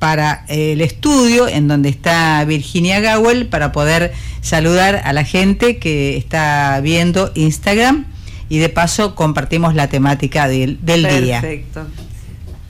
para 0.00 0.44
el 0.48 0.80
estudio 0.80 1.46
en 1.46 1.68
donde 1.68 1.90
está 1.90 2.44
Virginia 2.44 3.00
Gowell 3.00 3.46
para 3.46 3.70
poder 3.70 4.12
saludar 4.40 5.00
a 5.04 5.12
la 5.12 5.22
gente 5.22 5.78
que 5.78 6.16
está 6.16 6.80
viendo 6.80 7.30
Instagram 7.36 8.06
y 8.48 8.58
de 8.58 8.68
paso 8.68 9.14
compartimos 9.14 9.76
la 9.76 9.86
temática 9.86 10.48
del, 10.48 10.84
del 10.84 11.06
día. 11.06 11.40
Perfecto. 11.40 11.86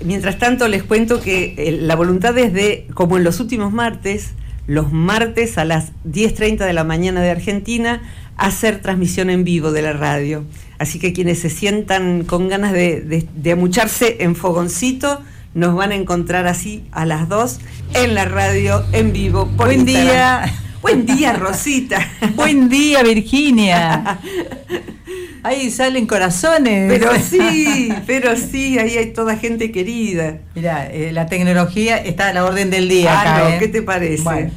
Mientras 0.05 0.39
tanto, 0.39 0.69
les 0.69 0.83
cuento 0.83 1.21
que 1.21 1.55
eh, 1.57 1.73
la 1.81 1.97
voluntad 1.97 2.37
es 2.39 2.53
de, 2.53 2.87
como 2.95 3.17
en 3.17 3.25
los 3.25 3.41
últimos 3.41 3.73
martes, 3.73 4.33
los 4.67 4.93
martes 4.93 5.59
a 5.59 5.65
las 5.65 5.93
10.30 6.05 6.59
de 6.67 6.73
la 6.73 6.85
mañana 6.85 7.23
de 7.23 7.31
Argentina, 7.31 8.03
hacer 8.37 8.81
transmisión 8.83 9.31
en 9.31 9.45
vivo 9.45 9.73
de 9.73 9.83
la 9.83 9.93
radio. 9.95 10.45
Así 10.79 10.99
que 10.99 11.13
quienes 11.15 11.39
se 11.39 11.49
sientan 11.51 12.25
con 12.25 12.49
ganas 12.49 12.73
de, 12.73 13.01
de- 13.01 13.27
de 13.35 13.53
amucharse 13.53 14.19
en 14.21 14.37
fogoncito, 14.37 15.21
nos 15.55 15.75
van 15.75 15.93
a 15.93 15.95
encontrar 15.95 16.47
así 16.47 16.85
a 16.93 17.07
las 17.07 17.29
2 17.31 17.59
en 17.95 18.15
la 18.15 18.27
radio, 18.27 18.85
en 18.93 19.13
vivo. 19.15 19.47
por 19.57 19.69
Buen 19.69 19.81
Instagram. 19.89 20.45
día. 20.45 20.55
Buen 20.83 21.07
día, 21.07 21.33
Rosita. 21.33 22.07
Buen 22.35 22.69
día, 22.69 23.03
Virginia. 23.03 24.19
Ahí 25.43 25.71
salen 25.71 26.07
corazones. 26.07 26.93
Pero 26.93 27.11
sí, 27.23 27.93
pero 28.07 28.37
sí, 28.37 28.79
ahí 28.79 28.97
hay 28.97 29.13
toda 29.13 29.37
gente 29.37 29.73
querida. 29.73 30.39
Mira, 30.55 30.87
eh, 30.91 31.13
la 31.13 31.27
tecnología 31.27 31.97
está 31.97 32.29
a 32.29 32.33
la 32.33 32.45
orden 32.45 32.71
del 32.71 32.89
día. 32.89 33.13
Ah, 33.13 33.21
acá, 33.21 33.57
¿eh? 33.57 33.59
¿qué 33.59 33.69
te 33.69 33.83
parece? 33.83 34.23
Bueno, 34.23 34.51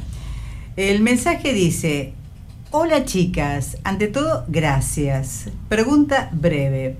el 0.76 1.00
mensaje 1.02 1.52
dice, 1.52 2.12
hola 2.70 3.04
chicas, 3.04 3.78
ante 3.84 4.08
todo, 4.08 4.44
gracias. 4.48 5.46
Pregunta 5.68 6.30
breve. 6.32 6.96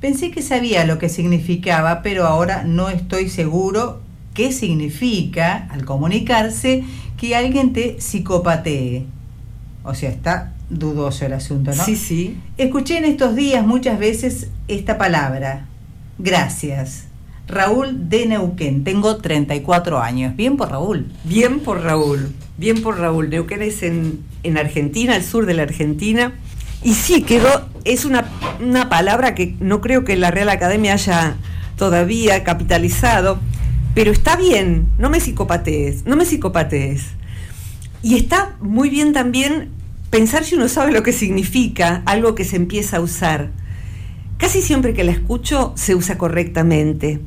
Pensé 0.00 0.30
que 0.30 0.42
sabía 0.42 0.84
lo 0.84 0.98
que 0.98 1.08
significaba, 1.08 2.02
pero 2.02 2.26
ahora 2.26 2.64
no 2.64 2.88
estoy 2.88 3.28
seguro 3.28 4.00
qué 4.34 4.52
significa, 4.52 5.68
al 5.70 5.84
comunicarse, 5.84 6.84
que 7.18 7.36
alguien 7.36 7.72
te 7.72 8.00
psicopatee. 8.00 9.04
O 9.84 9.94
sea, 9.94 10.10
está 10.10 10.54
dudoso 10.70 11.26
el 11.26 11.34
asunto, 11.34 11.72
¿no? 11.74 11.84
Sí, 11.84 11.96
sí. 11.96 12.38
Escuché 12.56 12.98
en 12.98 13.04
estos 13.04 13.34
días 13.36 13.66
muchas 13.66 13.98
veces 13.98 14.48
esta 14.68 14.96
palabra. 14.96 15.66
Gracias. 16.18 17.04
Raúl 17.48 18.08
de 18.08 18.26
Neuquén. 18.26 18.84
Tengo 18.84 19.16
34 19.16 20.00
años. 20.00 20.36
Bien 20.36 20.56
por 20.56 20.70
Raúl. 20.70 21.06
Bien 21.24 21.60
por 21.60 21.82
Raúl, 21.82 22.32
bien 22.56 22.80
por 22.80 22.98
Raúl. 22.98 23.28
Neuquén 23.28 23.62
es 23.62 23.82
en, 23.82 24.20
en 24.44 24.56
Argentina, 24.56 25.16
al 25.16 25.24
sur 25.24 25.46
de 25.46 25.54
la 25.54 25.62
Argentina. 25.62 26.32
Y 26.82 26.94
sí, 26.94 27.22
quedó, 27.22 27.68
es 27.84 28.04
una, 28.04 28.30
una 28.60 28.88
palabra 28.88 29.34
que 29.34 29.56
no 29.60 29.80
creo 29.80 30.04
que 30.04 30.16
la 30.16 30.30
Real 30.30 30.48
Academia 30.48 30.94
haya 30.94 31.36
todavía 31.76 32.42
capitalizado, 32.44 33.38
pero 33.94 34.12
está 34.12 34.36
bien, 34.36 34.88
no 34.98 35.10
me 35.10 35.20
psicopatees, 35.20 36.06
no 36.06 36.16
me 36.16 36.24
psicopatees. 36.24 37.02
Y 38.02 38.16
está 38.16 38.56
muy 38.60 38.88
bien 38.88 39.12
también 39.12 39.70
pensar 40.10 40.44
si 40.44 40.56
uno 40.56 40.68
sabe 40.68 40.92
lo 40.92 41.02
que 41.02 41.12
significa 41.12 42.02
algo 42.06 42.34
que 42.34 42.44
se 42.44 42.56
empieza 42.56 42.98
a 42.98 43.00
usar. 43.00 43.50
Casi 44.36 44.62
siempre 44.62 44.94
que 44.94 45.04
la 45.04 45.12
escucho 45.12 45.72
se 45.76 45.94
usa 45.94 46.18
correctamente. 46.18 47.20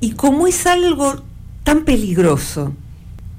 Y 0.00 0.12
como 0.12 0.46
es 0.46 0.66
algo 0.66 1.22
tan 1.64 1.84
peligroso, 1.84 2.72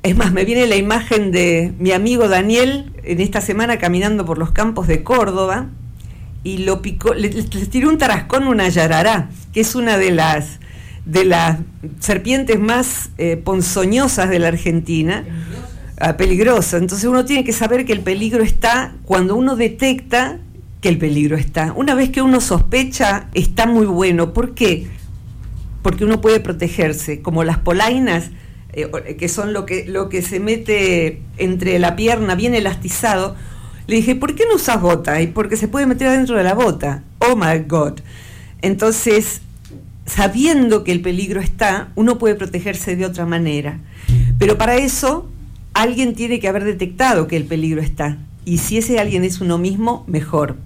es 0.03 0.15
más, 0.15 0.31
me 0.31 0.45
viene 0.45 0.67
la 0.67 0.75
imagen 0.75 1.31
de 1.31 1.73
mi 1.79 1.91
amigo 1.91 2.27
Daniel 2.27 2.91
en 3.03 3.21
esta 3.21 3.41
semana 3.41 3.77
caminando 3.77 4.25
por 4.25 4.37
los 4.37 4.51
campos 4.51 4.87
de 4.87 5.03
Córdoba 5.03 5.67
y 6.43 6.59
lo 6.59 6.81
picó, 6.81 7.13
le, 7.13 7.29
tiró 7.29 7.89
un 7.89 7.99
tarascón 7.99 8.47
una 8.47 8.67
yarará, 8.69 9.29
que 9.53 9.61
es 9.61 9.75
una 9.75 9.97
de 9.97 10.11
las 10.11 10.59
de 11.05 11.25
las 11.25 11.57
serpientes 11.99 12.59
más 12.59 13.09
eh, 13.17 13.37
ponzoñosas 13.37 14.29
de 14.29 14.39
la 14.39 14.49
Argentina. 14.49 15.23
Ah, 16.03 16.17
peligrosa. 16.17 16.77
Entonces 16.77 17.07
uno 17.07 17.25
tiene 17.25 17.43
que 17.43 17.53
saber 17.53 17.85
que 17.85 17.93
el 17.93 18.01
peligro 18.01 18.43
está 18.43 18.95
cuando 19.05 19.35
uno 19.35 19.55
detecta 19.55 20.39
que 20.81 20.89
el 20.89 20.97
peligro 20.97 21.37
está. 21.37 21.73
Una 21.73 21.93
vez 21.93 22.09
que 22.09 22.23
uno 22.23 22.41
sospecha, 22.41 23.27
está 23.35 23.67
muy 23.67 23.85
bueno. 23.85 24.33
¿Por 24.33 24.55
qué? 24.55 24.87
Porque 25.83 26.03
uno 26.03 26.19
puede 26.19 26.39
protegerse, 26.39 27.21
como 27.21 27.43
las 27.43 27.59
polainas, 27.59 28.31
eh, 28.73 29.15
que 29.19 29.29
son 29.29 29.53
lo 29.53 29.67
que, 29.67 29.85
lo 29.85 30.09
que 30.09 30.23
se 30.23 30.39
mete 30.39 31.21
entre 31.37 31.77
la 31.77 31.95
pierna 31.95 32.33
bien 32.33 32.55
elastizado. 32.55 33.35
Le 33.85 33.97
dije, 33.97 34.15
¿por 34.15 34.33
qué 34.33 34.45
no 34.49 34.55
usas 34.55 34.81
bota? 34.81 35.21
Y 35.21 35.27
porque 35.27 35.55
se 35.55 35.67
puede 35.67 35.85
meter 35.85 36.07
adentro 36.07 36.35
de 36.35 36.43
la 36.43 36.55
bota. 36.55 37.03
Oh 37.19 37.35
my 37.35 37.59
God. 37.67 37.99
Entonces, 38.63 39.41
sabiendo 40.07 40.83
que 40.83 40.93
el 40.93 41.01
peligro 41.01 41.41
está, 41.41 41.89
uno 41.95 42.17
puede 42.17 42.33
protegerse 42.33 42.95
de 42.95 43.05
otra 43.05 43.27
manera. 43.27 43.79
Pero 44.39 44.57
para 44.57 44.77
eso, 44.77 45.30
alguien 45.73 46.15
tiene 46.15 46.39
que 46.39 46.47
haber 46.47 46.63
detectado 46.63 47.27
que 47.27 47.37
el 47.37 47.45
peligro 47.45 47.81
está. 47.81 48.17
Y 48.45 48.57
si 48.57 48.77
ese 48.77 48.99
alguien 48.99 49.23
es 49.23 49.41
uno 49.41 49.57
mismo, 49.57 50.03
mejor. 50.07 50.57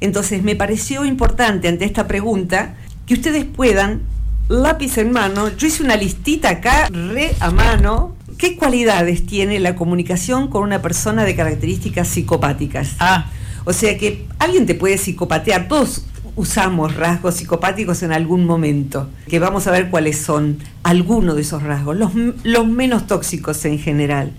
Entonces, 0.00 0.42
me 0.42 0.56
pareció 0.56 1.04
importante 1.04 1.68
ante 1.68 1.84
esta 1.84 2.06
pregunta 2.06 2.74
que 3.06 3.14
ustedes 3.14 3.44
puedan, 3.44 4.02
lápiz 4.48 4.98
en 4.98 5.12
mano, 5.12 5.48
yo 5.56 5.66
hice 5.66 5.82
una 5.82 5.96
listita 5.96 6.50
acá, 6.50 6.88
re 6.90 7.34
a 7.40 7.50
mano, 7.50 8.14
¿qué 8.36 8.56
cualidades 8.56 9.26
tiene 9.26 9.58
la 9.60 9.74
comunicación 9.74 10.48
con 10.48 10.62
una 10.62 10.82
persona 10.82 11.24
de 11.24 11.34
características 11.34 12.08
psicopáticas? 12.08 12.96
Ah, 12.98 13.30
O 13.64 13.72
sea 13.72 13.96
que 13.96 14.26
alguien 14.38 14.66
te 14.66 14.74
puede 14.74 14.98
psicopatear, 14.98 15.68
todos 15.68 16.04
usamos 16.36 16.96
rasgos 16.96 17.36
psicopáticos 17.36 18.02
en 18.02 18.12
algún 18.12 18.44
momento, 18.44 19.08
que 19.28 19.38
vamos 19.38 19.66
a 19.66 19.70
ver 19.70 19.90
cuáles 19.90 20.18
son 20.18 20.58
algunos 20.82 21.36
de 21.36 21.42
esos 21.42 21.62
rasgos, 21.62 21.96
los, 21.96 22.66
menos 22.66 23.06
tóxicos 23.06 23.64
en 23.64 23.78
general. 23.78 24.32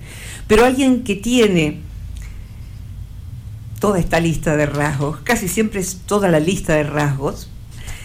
Pero 0.47 0.65
alguien 0.65 1.03
que 1.03 1.15
tiene 1.15 1.80
toda 3.80 4.00
esta 4.00 4.19
lista 4.19 4.56
de 4.56 4.65
rasgos, 4.65 5.18
casi 5.24 5.47
siempre 5.47 5.80
es 5.80 6.01
toda 6.06 6.30
la 6.30 6.39
lista 6.39 6.75
de 6.75 6.83
rasgos, 6.83 7.50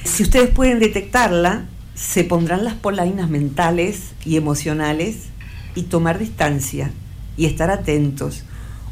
si 0.05 0.23
ustedes 0.23 0.51
pueden 0.51 0.79
detectarla, 0.79 1.67
se 1.95 2.25
pondrán 2.25 2.65
las 2.65 2.75
polainas 2.75 3.29
mentales 3.29 4.13
y 4.25 4.37
emocionales 4.37 5.27
y 5.75 5.83
tomar 5.83 6.19
distancia 6.19 6.91
y 7.37 7.45
estar 7.45 7.71
atentos. 7.71 8.45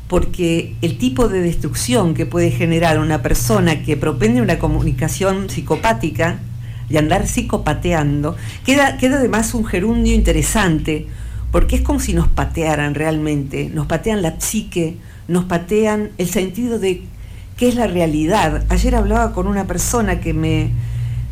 Porque 0.08 0.74
el 0.80 0.96
tipo 0.96 1.28
de 1.28 1.40
destrucción 1.40 2.14
que 2.14 2.26
puede 2.26 2.50
generar 2.50 2.98
una 2.98 3.22
persona 3.22 3.82
que 3.82 3.96
propende 3.96 4.40
una 4.40 4.58
comunicación 4.58 5.50
psicopática 5.50 6.40
y 6.88 6.96
andar 6.96 7.26
psicopateando, 7.26 8.34
queda, 8.64 8.96
queda 8.96 9.18
además 9.18 9.52
un 9.52 9.66
gerundio 9.66 10.14
interesante, 10.14 11.06
porque 11.52 11.76
es 11.76 11.82
como 11.82 12.00
si 12.00 12.14
nos 12.14 12.28
patearan 12.28 12.94
realmente, 12.94 13.70
nos 13.72 13.86
patean 13.86 14.22
la 14.22 14.40
psique, 14.40 14.96
nos 15.28 15.44
patean 15.44 16.10
el 16.16 16.28
sentido 16.28 16.78
de 16.78 17.02
qué 17.58 17.68
es 17.68 17.74
la 17.74 17.86
realidad. 17.86 18.64
Ayer 18.70 18.94
hablaba 18.94 19.34
con 19.34 19.46
una 19.46 19.66
persona 19.66 20.20
que 20.20 20.32
me, 20.32 20.70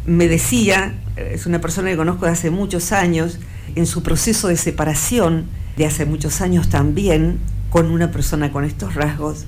me 0.04 0.28
decía, 0.28 0.94
es 1.16 1.46
una 1.46 1.62
persona 1.62 1.88
que 1.88 1.96
conozco 1.96 2.26
de 2.26 2.32
hace 2.32 2.50
muchos 2.50 2.92
años, 2.92 3.38
en 3.74 3.86
su 3.86 4.02
proceso 4.02 4.48
de 4.48 4.56
separación, 4.56 5.46
de 5.78 5.86
hace 5.86 6.04
muchos 6.04 6.42
años 6.42 6.68
también, 6.68 7.38
con 7.76 7.90
una 7.90 8.10
persona 8.10 8.52
con 8.52 8.64
estos 8.64 8.94
rasgos, 8.94 9.44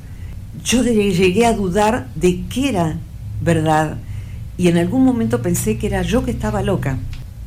yo 0.63 0.83
llegué 0.83 1.47
a 1.47 1.55
dudar 1.55 2.09
de 2.15 2.43
qué 2.51 2.69
era 2.69 2.99
verdad 3.41 3.97
y 4.59 4.69
en 4.69 4.77
algún 4.77 5.03
momento 5.03 5.41
pensé 5.41 5.79
que 5.79 5.87
era 5.87 6.03
yo 6.03 6.27
que 6.27 6.31
estaba 6.31 6.61
loca. 6.61 6.99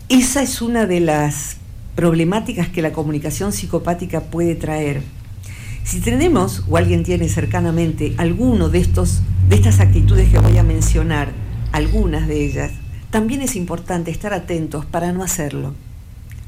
Esa 0.09 0.41
es 0.41 0.59
una 0.59 0.87
de 0.87 0.99
las 0.99 1.57
problemáticas 1.93 2.67
que 2.67 2.81
la 2.81 2.93
comunicación 2.93 3.53
psicopática 3.53 4.21
puede 4.21 4.55
traer. 4.55 5.03
Si 5.83 5.99
tenemos 5.99 6.63
o 6.67 6.77
alguien 6.77 7.03
tiene 7.03 7.29
cercanamente 7.29 8.15
alguno 8.17 8.69
de 8.69 8.79
estos 8.79 9.21
de 9.49 9.57
estas 9.57 9.81
actitudes 9.81 10.29
que 10.29 10.39
voy 10.39 10.57
a 10.57 10.63
mencionar, 10.63 11.31
algunas 11.73 12.27
de 12.27 12.43
ellas, 12.43 12.71
también 13.11 13.43
es 13.43 13.55
importante 13.55 14.09
estar 14.09 14.33
atentos 14.33 14.83
para 14.85 15.11
no 15.11 15.21
hacerlo. 15.21 15.75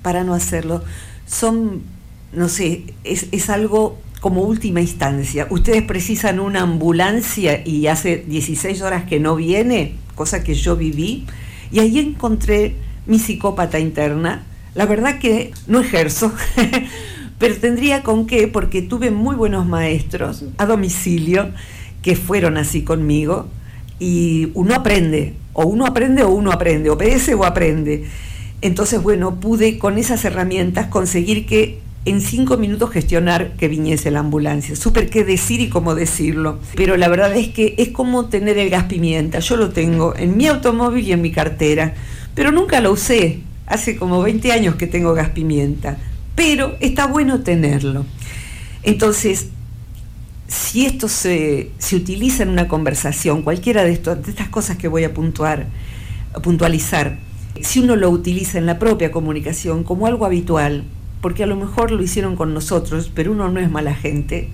Para 0.01 0.24
no 0.24 0.33
hacerlo 0.33 0.83
son 1.27 1.83
no 2.31 2.50
sé, 2.50 2.95
es, 3.03 3.27
es 3.31 3.51
algo 3.51 4.00
como 4.24 4.44
última 4.44 4.80
instancia. 4.80 5.48
Ustedes 5.50 5.81
precisan 5.81 6.40
una 6.40 6.62
ambulancia 6.62 7.62
y 7.68 7.88
hace 7.88 8.24
16 8.25 8.81
horas 8.81 9.04
que 9.04 9.20
no 9.20 9.36
viene, 9.36 9.96
cosa 10.16 10.46
que 10.46 10.54
yo 10.54 10.78
viví, 10.78 11.25
y 11.74 11.80
ahí 11.80 12.00
encontré 12.00 12.78
mi 13.06 13.20
psicópata 13.20 13.80
interna. 13.80 14.44
La 14.75 14.86
verdad 14.86 15.20
que 15.20 15.52
no 15.68 15.81
ejerzo, 15.81 16.31
pero 17.38 17.56
tendría 17.58 18.02
con 18.02 18.25
qué, 18.25 18.48
porque 18.48 18.81
tuve 18.81 19.12
muy 19.12 19.36
buenos 19.36 19.68
maestros 19.68 20.46
a 20.58 20.66
domicilio 20.66 21.50
que 22.02 22.16
fueron 22.16 22.56
así 22.56 22.81
conmigo, 22.81 23.50
y 24.00 24.52
uno 24.54 24.74
aprende, 24.74 25.34
o 25.52 25.66
uno 25.66 25.86
aprende 25.86 26.24
o 26.24 26.30
uno 26.30 26.54
aprende, 26.54 26.90
obedece 26.90 27.34
o 27.34 27.44
aprende. 27.44 28.06
Entonces, 28.62 29.04
bueno, 29.04 29.42
pude 29.42 29.78
con 29.78 29.98
esas 29.98 30.24
herramientas 30.24 30.88
conseguir 30.88 31.46
que 31.46 31.81
en 32.06 32.20
cinco 32.20 32.58
minutos 32.58 32.92
gestionar 32.92 33.54
que 33.54 33.68
viniese 33.68 34.12
la 34.12 34.20
ambulancia. 34.20 34.76
Súper 34.76 35.10
qué 35.10 35.24
decir 35.24 35.62
y 35.62 35.70
cómo 35.70 35.96
decirlo. 35.96 36.60
Pero 36.76 36.98
la 36.98 37.08
verdad 37.08 37.36
es 37.36 37.50
que 37.50 37.76
es 37.78 37.90
como 37.90 38.26
tener 38.26 38.58
el 38.58 38.70
gas 38.70 38.86
pimienta. 38.86 39.40
Yo 39.40 39.56
lo 39.56 39.70
tengo 39.70 40.14
en 40.16 40.36
mi 40.36 40.48
automóvil 40.48 41.08
y 41.08 41.14
en 41.14 41.22
mi 41.22 41.32
cartera, 41.32 41.94
pero 42.36 42.52
nunca 42.52 42.82
lo 42.82 42.92
usé. 42.92 43.40
Hace 43.66 43.96
como 43.96 44.22
20 44.22 44.52
años 44.52 44.76
que 44.76 44.88
tengo 44.88 45.14
gas 45.14 45.30
pimienta, 45.30 45.98
pero 46.36 46.76
está 46.82 47.08
bueno 47.08 47.40
tenerlo. 47.42 48.06
Entonces, 48.84 49.48
si 50.50 50.86
esto 50.86 51.08
se, 51.08 51.72
se 51.78 51.96
utiliza 51.96 52.44
en 52.44 52.50
una 52.50 52.68
conversación, 52.68 53.42
cualquiera 53.42 53.84
de, 53.84 53.98
de 53.98 54.30
estas 54.30 54.50
cosas 54.50 54.76
que 54.76 54.90
voy 54.90 55.06
a 55.06 55.14
puntuar, 55.14 55.68
a 56.34 56.42
puntualizar, 56.42 57.18
si 57.62 57.80
uno 57.80 57.96
lo 57.96 58.10
utiliza 58.10 58.58
en 58.58 58.66
la 58.66 58.78
propia 58.78 59.12
comunicación 59.12 59.86
como 59.86 60.06
algo 60.06 60.26
habitual, 60.26 60.84
porque 61.24 61.44
a 61.44 61.48
lo 61.48 61.56
mejor 61.56 61.92
lo 61.92 62.04
hicieron 62.04 62.36
con 62.36 62.54
nosotros, 62.54 63.10
pero 63.16 63.31
uno 63.31 63.50
no 63.50 63.62
es 63.62 63.72
mala 63.72 63.96
gente. 63.96 64.50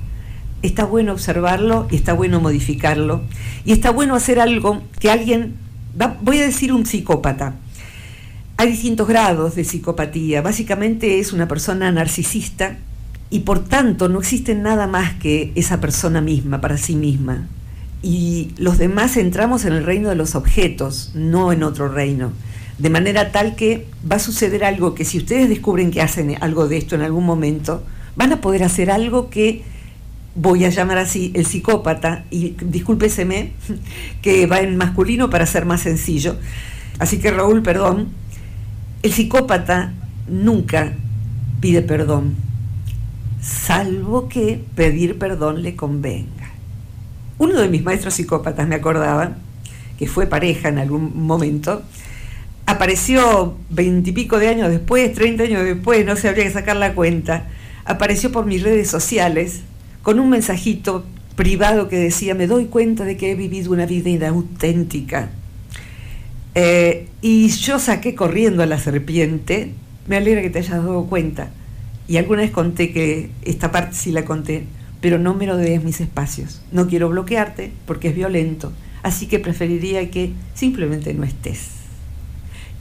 Está 0.61 0.85
bueno 0.85 1.13
observarlo 1.13 1.87
y 1.89 1.95
está 1.95 2.13
bueno 2.13 2.39
modificarlo. 2.39 3.23
Y 3.65 3.71
está 3.71 3.89
bueno 3.89 4.13
hacer 4.13 4.39
algo 4.39 4.83
que 4.99 5.09
alguien, 5.09 5.55
voy 6.21 6.37
a 6.37 6.43
decir 6.43 6.71
un 6.71 6.85
psicópata. 6.85 7.55
Hay 8.57 8.69
distintos 8.69 9.07
grados 9.07 9.55
de 9.55 9.63
psicopatía. 9.63 10.43
Básicamente 10.43 11.17
es 11.17 11.33
una 11.33 11.47
persona 11.47 11.91
narcisista 11.91 12.77
y 13.31 13.39
por 13.39 13.63
tanto 13.63 14.07
no 14.07 14.19
existe 14.19 14.53
nada 14.53 14.85
más 14.85 15.15
que 15.15 15.51
esa 15.55 15.81
persona 15.81 16.21
misma 16.21 16.61
para 16.61 16.77
sí 16.77 16.95
misma. 16.95 17.47
Y 18.03 18.51
los 18.57 18.77
demás 18.77 19.17
entramos 19.17 19.65
en 19.65 19.73
el 19.73 19.85
reino 19.85 20.09
de 20.09 20.15
los 20.15 20.35
objetos, 20.35 21.13
no 21.15 21.51
en 21.51 21.63
otro 21.63 21.89
reino 21.89 22.31
de 22.79 22.89
manera 22.89 23.31
tal 23.31 23.55
que 23.55 23.85
va 24.09 24.15
a 24.15 24.19
suceder 24.19 24.63
algo 24.63 24.95
que 24.95 25.05
si 25.05 25.17
ustedes 25.17 25.49
descubren 25.49 25.91
que 25.91 26.01
hacen 26.01 26.37
algo 26.41 26.67
de 26.67 26.77
esto 26.77 26.95
en 26.95 27.01
algún 27.01 27.25
momento, 27.25 27.83
van 28.15 28.31
a 28.31 28.41
poder 28.41 28.63
hacer 28.63 28.89
algo 28.89 29.29
que 29.29 29.63
voy 30.35 30.63
a 30.63 30.69
llamar 30.69 30.97
así 30.97 31.31
el 31.35 31.45
psicópata, 31.45 32.23
y 32.31 32.55
discúlpeseme 32.61 33.51
que 34.21 34.45
va 34.47 34.61
en 34.61 34.77
masculino 34.77 35.29
para 35.29 35.45
ser 35.45 35.65
más 35.65 35.81
sencillo. 35.81 36.37
Así 36.99 37.19
que 37.19 37.31
Raúl, 37.31 37.61
perdón, 37.61 38.09
el 39.03 39.11
psicópata 39.11 39.93
nunca 40.27 40.93
pide 41.59 41.81
perdón, 41.81 42.35
salvo 43.41 44.29
que 44.29 44.63
pedir 44.75 45.17
perdón 45.17 45.63
le 45.63 45.75
convenga. 45.75 46.51
Uno 47.37 47.59
de 47.59 47.67
mis 47.67 47.83
maestros 47.83 48.13
psicópatas 48.13 48.67
me 48.67 48.75
acordaba, 48.75 49.35
que 49.97 50.07
fue 50.07 50.27
pareja 50.27 50.69
en 50.69 50.77
algún 50.77 51.25
momento, 51.25 51.83
apareció 52.69 53.57
veintipico 53.71 54.37
de 54.37 54.47
años 54.47 54.69
después, 54.69 55.11
treinta 55.13 55.43
años 55.43 55.63
después, 55.63 56.05
no 56.05 56.15
se 56.15 56.29
habría 56.29 56.43
que 56.43 56.51
sacar 56.51 56.75
la 56.75 56.93
cuenta, 56.93 57.47
apareció 57.83 58.31
por 58.31 58.45
mis 58.45 58.61
redes 58.61 58.87
sociales 58.87 59.61
con 60.03 60.19
un 60.19 60.29
mensajito 60.29 61.03
privado 61.35 61.89
que 61.89 61.97
decía, 61.97 62.35
me 62.35 62.45
doy 62.45 62.65
cuenta 62.65 63.05
de 63.05 63.17
que 63.17 63.31
he 63.31 63.35
vivido 63.35 63.71
una 63.71 63.87
vida 63.87 64.29
auténtica. 64.29 65.29
Eh, 66.53 67.07
y 67.23 67.47
yo 67.49 67.79
saqué 67.79 68.13
corriendo 68.13 68.61
a 68.61 68.67
la 68.67 68.77
serpiente, 68.77 69.71
me 70.07 70.17
alegra 70.17 70.43
que 70.43 70.51
te 70.51 70.59
hayas 70.59 70.83
dado 70.83 71.05
cuenta. 71.05 71.49
Y 72.07 72.17
alguna 72.17 72.41
vez 72.41 72.51
conté 72.51 72.91
que 72.91 73.31
esta 73.41 73.71
parte 73.71 73.95
sí 73.95 74.11
la 74.11 74.25
conté, 74.25 74.65
pero 75.01 75.17
no 75.17 75.33
me 75.33 75.47
lo 75.47 75.57
mis 75.57 76.01
espacios. 76.01 76.61
No 76.71 76.87
quiero 76.87 77.09
bloquearte 77.09 77.71
porque 77.87 78.09
es 78.09 78.15
violento, 78.15 78.71
así 79.01 79.25
que 79.25 79.39
preferiría 79.39 80.11
que 80.11 80.33
simplemente 80.53 81.15
no 81.15 81.23
estés 81.23 81.78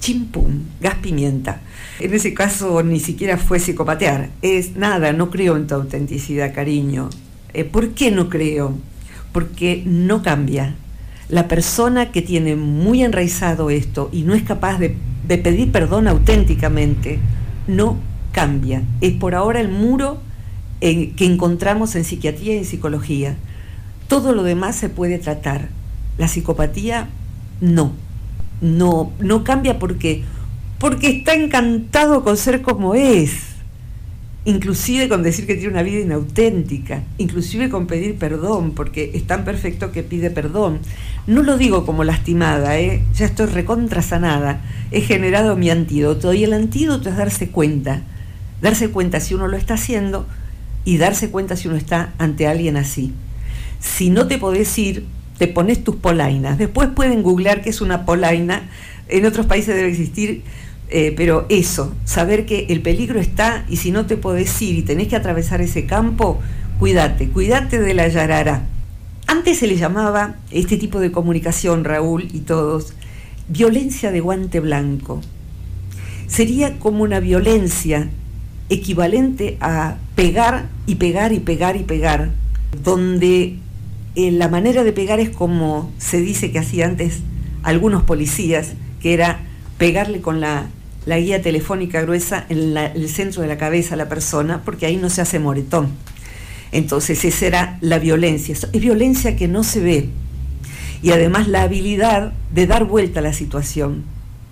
chimpum, 0.01 0.63
gas 0.81 0.97
pimienta. 0.97 1.61
En 2.01 2.15
ese 2.15 2.35
caso 2.35 2.83
ni 2.83 3.01
siquiera 3.01 3.37
fue 3.37 3.59
psicopatear. 3.59 4.31
Es 4.43 4.77
nada, 4.77 5.13
no 5.13 5.31
creo 5.31 5.57
en 5.57 5.67
tu 5.67 5.75
autenticidad, 5.75 6.55
cariño. 6.55 7.11
Eh, 7.55 7.65
¿Por 7.65 7.91
qué 7.91 8.11
no 8.11 8.29
creo? 8.29 8.77
Porque 9.33 9.83
no 9.85 10.23
cambia. 10.23 10.75
La 11.29 11.49
persona 11.49 12.11
que 12.11 12.23
tiene 12.23 12.57
muy 12.57 13.03
enraizado 13.03 13.71
esto 13.71 14.09
y 14.13 14.23
no 14.23 14.35
es 14.35 14.43
capaz 14.43 14.79
de, 14.79 14.97
pedir 15.27 15.71
perdón 15.73 16.09
auténticamente, 16.09 17.19
no 17.67 17.99
cambia. 18.33 18.83
Es 19.01 19.13
por 19.13 19.35
ahora 19.35 19.61
el 19.61 19.69
muro 19.69 20.21
que 20.81 21.15
encontramos 21.19 21.97
en 21.97 22.05
psiquiatría 22.05 22.55
y 22.55 22.59
en 22.59 22.65
psicología. 22.65 23.37
Todo 24.07 24.33
lo 24.33 24.43
demás 24.43 24.77
se 24.77 24.89
puede 24.89 25.19
tratar. 25.19 25.69
La 26.17 26.29
psicopatía 26.29 27.09
no 27.61 27.93
no, 28.61 29.13
no 29.21 29.45
cambia 29.45 29.79
porque, 29.79 30.25
porque 30.79 31.09
está 31.09 31.35
encantado 31.35 32.25
con 32.25 32.37
ser 32.37 32.63
como 32.63 32.95
es, 32.95 33.33
inclusive 34.45 35.09
con 35.09 35.23
decir 35.23 35.47
que 35.47 35.55
tiene 35.55 35.73
una 35.73 35.83
vida 35.83 36.01
inauténtica, 36.01 37.03
inclusive 37.19 37.69
con 37.69 37.87
pedir 37.87 38.17
perdón, 38.17 38.73
porque 38.73 39.11
es 39.15 39.27
tan 39.27 39.45
perfecto 39.45 39.93
que 39.93 40.03
pide 40.03 40.31
perdón. 40.31 40.79
No 41.27 41.43
lo 41.43 41.59
digo 41.59 41.85
como 41.85 42.05
lastimada, 42.05 42.79
¿eh? 42.79 43.03
ya 43.15 43.27
estoy 43.27 43.47
recontra 43.47 44.01
sanada, 44.03 44.63
he 44.91 45.03
generado 45.03 45.57
mi 45.57 45.71
antídoto 45.71 46.33
y 46.33 46.45
el 46.45 46.53
antídoto 46.53 47.11
es 47.11 47.17
darse 47.17 47.51
cuenta, 47.51 48.03
darse 48.63 48.91
cuenta 48.91 49.21
si 49.21 49.35
uno 49.35 49.49
lo 49.49 49.57
está 49.57 49.75
haciendo 49.75 50.27
y 50.85 50.97
darse 50.97 51.31
cuenta 51.31 51.57
si 51.57 51.69
uno 51.69 51.77
está 51.77 52.15
ante 52.19 52.47
alguien 52.47 52.77
así. 52.77 53.13
Si 53.81 54.11
no 54.11 54.27
te 54.27 54.39
podés 54.39 54.77
ir, 54.79 55.05
te 55.39 55.47
pones 55.47 55.83
tus 55.85 55.97
polainas. 55.97 56.59
Después 56.59 56.89
pueden 56.95 57.23
googlear 57.23 57.63
qué 57.63 57.71
es 57.71 57.81
una 57.81 58.05
polaina. 58.05 58.69
En 59.09 59.25
otros 59.25 59.47
países 59.47 59.75
debe 59.75 59.89
existir, 59.89 60.43
eh, 60.91 61.15
pero 61.17 61.47
eso, 61.49 61.95
saber 62.05 62.45
que 62.45 62.67
el 62.69 62.83
peligro 62.83 63.21
está 63.21 63.65
y 63.69 63.77
si 63.77 63.91
no 63.91 64.07
te 64.07 64.17
podés 64.17 64.61
ir 64.61 64.77
y 64.77 64.83
tenés 64.83 65.09
que 65.09 65.17
atravesar 65.17 65.61
ese 65.61 65.87
campo, 65.87 66.41
cuídate, 66.79 67.29
cuídate 67.29 67.79
de 67.81 67.95
la 67.95 68.09
yarara. 68.09 68.67
Antes 69.27 69.59
se 69.59 69.67
le 69.67 69.77
llamaba 69.77 70.37
este 70.51 70.77
tipo 70.77 71.01
de 71.01 71.13
comunicación, 71.13 71.85
Raúl 71.85 72.29
y 72.33 72.41
todos, 72.41 72.95
violencia 73.49 74.11
de 74.11 74.21
guante 74.21 74.61
blanco. 74.61 75.21
Sería 76.27 76.79
como 76.79 77.03
una 77.03 77.21
violencia 77.21 78.09
equivalente 78.71 79.57
a 79.61 79.97
pegar 80.15 80.69
y 80.87 80.97
pegar 80.97 81.33
y 81.33 81.41
pegar 81.41 81.77
y 81.77 81.85
pegar, 81.85 82.31
donde 82.83 83.57
eh, 84.15 84.31
la 84.31 84.49
manera 84.49 84.85
de 84.85 84.93
pegar 84.93 85.21
es 85.21 85.31
como 85.31 85.93
se 85.99 86.21
dice 86.21 86.51
que 86.51 86.59
hacía 86.59 86.87
antes 86.87 87.21
algunos 87.63 88.03
policías, 88.05 88.73
que 89.01 89.15
era 89.15 89.41
pegarle 89.79 90.21
con 90.21 90.41
la, 90.41 90.71
guía 91.07 91.41
telefónica 91.41 92.03
gruesa 92.03 92.45
en 92.49 92.77
el 92.77 93.09
centro 93.09 93.43
de 93.43 93.49
la 93.49 93.57
cabeza 93.57 93.95
a 93.95 93.97
la 93.97 94.09
persona, 94.09 94.63
porque 94.65 94.87
ahí 94.87 94.97
no 94.97 95.09
se 95.09 95.23
hace 95.23 95.39
moretón. 95.39 95.89
Entonces 96.71 97.25
esa 97.25 97.47
era 97.47 97.79
la 97.81 97.99
violencia. 97.99 98.55
Es 98.55 98.71
violencia 98.81 99.37
que 99.37 99.49
no 99.49 99.65
se 99.65 99.81
ve. 99.81 100.11
Y 101.03 101.13
además 101.13 101.49
la 101.49 101.63
habilidad 101.63 102.33
de 102.53 102.67
dar 102.67 102.85
vuelta 102.85 103.21
a 103.21 103.23
la 103.23 103.33
situación. 103.33 104.05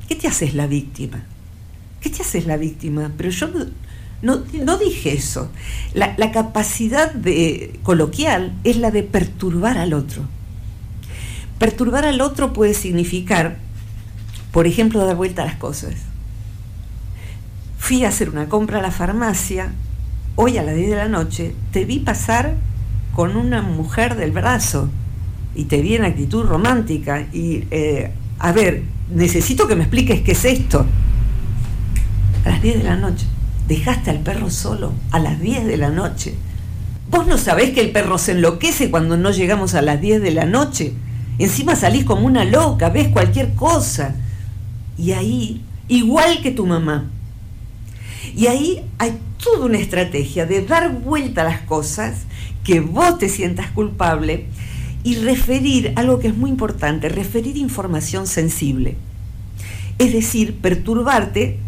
¿Qué 0.08 0.14
te 0.14 0.28
haces 0.28 0.54
la 0.54 0.66
víctima? 0.66 1.24
¿Qué 2.00 2.08
te 2.08 2.22
haces 2.22 2.46
la 2.46 2.56
víctima? 2.56 3.12
Pero 3.16 3.30
yo 3.30 3.48
no, 4.22 4.38
dije 4.78 5.12
eso. 5.12 5.50
La, 5.94 6.14
la, 6.16 6.32
capacidad 6.32 7.12
de, 7.12 7.78
coloquial 7.82 8.54
es 8.64 8.76
la 8.76 8.90
de 8.90 9.02
perturbar 9.02 9.78
al 9.78 9.92
otro. 9.92 10.22
Perturbar 11.58 12.04
al 12.04 12.20
otro 12.20 12.52
puede 12.52 12.74
significar, 12.74 13.58
por 14.52 14.66
ejemplo, 14.66 15.04
dar 15.04 15.16
vuelta 15.16 15.42
a 15.42 15.46
las 15.46 15.56
cosas. 15.56 15.94
Fui 17.78 18.04
a 18.04 18.08
hacer 18.08 18.30
una 18.30 18.48
compra 18.48 18.78
a 18.78 18.82
la 18.82 18.90
farmacia, 18.90 19.72
hoy 20.34 20.58
a 20.58 20.62
las 20.62 20.74
10 20.74 20.90
de 20.90 20.96
la 20.96 21.08
noche, 21.08 21.54
te 21.72 21.84
vi 21.84 22.00
pasar 22.00 22.56
con 23.14 23.36
una 23.36 23.62
mujer 23.62 24.16
del 24.16 24.32
brazo 24.32 24.90
y 25.54 25.64
te 25.64 25.80
vi 25.80 25.94
en 25.94 26.04
actitud 26.04 26.44
romántica 26.44 27.26
y, 27.32 27.64
eh, 27.70 28.12
a 28.38 28.52
ver, 28.52 28.82
necesito 29.10 29.68
que 29.68 29.76
me 29.76 29.84
expliques 29.84 30.22
qué 30.22 30.32
es 30.32 30.44
esto. 30.44 30.84
A 32.44 32.50
las 32.50 32.62
10 32.62 32.78
de 32.78 32.84
la 32.84 32.96
noche. 32.96 33.26
Dejaste 33.68 34.10
al 34.10 34.20
perro 34.20 34.50
solo 34.50 34.92
a 35.10 35.18
las 35.18 35.40
10 35.40 35.66
de 35.66 35.76
la 35.76 35.90
noche. 35.90 36.34
¿Vos 37.10 37.26
no 37.26 37.38
sabés 37.38 37.70
que 37.70 37.80
el 37.80 37.90
perro 37.90 38.18
se 38.18 38.32
enloquece 38.32 38.90
cuando 38.90 39.16
no 39.16 39.30
llegamos 39.30 39.74
a 39.74 39.82
las 39.82 40.00
10 40.00 40.22
de 40.22 40.30
la 40.30 40.44
noche? 40.44 40.92
Encima 41.38 41.76
salís 41.76 42.04
como 42.04 42.26
una 42.26 42.44
loca, 42.44 42.88
ves 42.88 43.08
cualquier 43.08 43.54
cosa. 43.54 44.14
Y 44.96 45.12
ahí, 45.12 45.62
igual 45.88 46.40
que 46.42 46.50
tu 46.50 46.66
mamá, 46.66 47.10
y 48.34 48.46
ahí 48.48 48.82
hay 48.98 49.18
toda 49.42 49.66
una 49.66 49.78
estrategia 49.78 50.46
de 50.46 50.64
dar 50.64 50.92
vuelta 50.92 51.42
a 51.42 51.44
las 51.44 51.60
cosas, 51.60 52.22
que 52.64 52.80
vos 52.80 53.18
te 53.18 53.28
sientas 53.28 53.70
culpable 53.70 54.46
y 55.04 55.16
referir 55.16 55.92
algo 55.96 56.18
que 56.18 56.28
es 56.28 56.36
muy 56.36 56.50
importante, 56.50 57.08
referir 57.08 57.56
información 57.56 58.26
sensible. 58.26 58.96
Es 59.98 60.12
decir, 60.12 60.56
perturbarte 60.56 61.58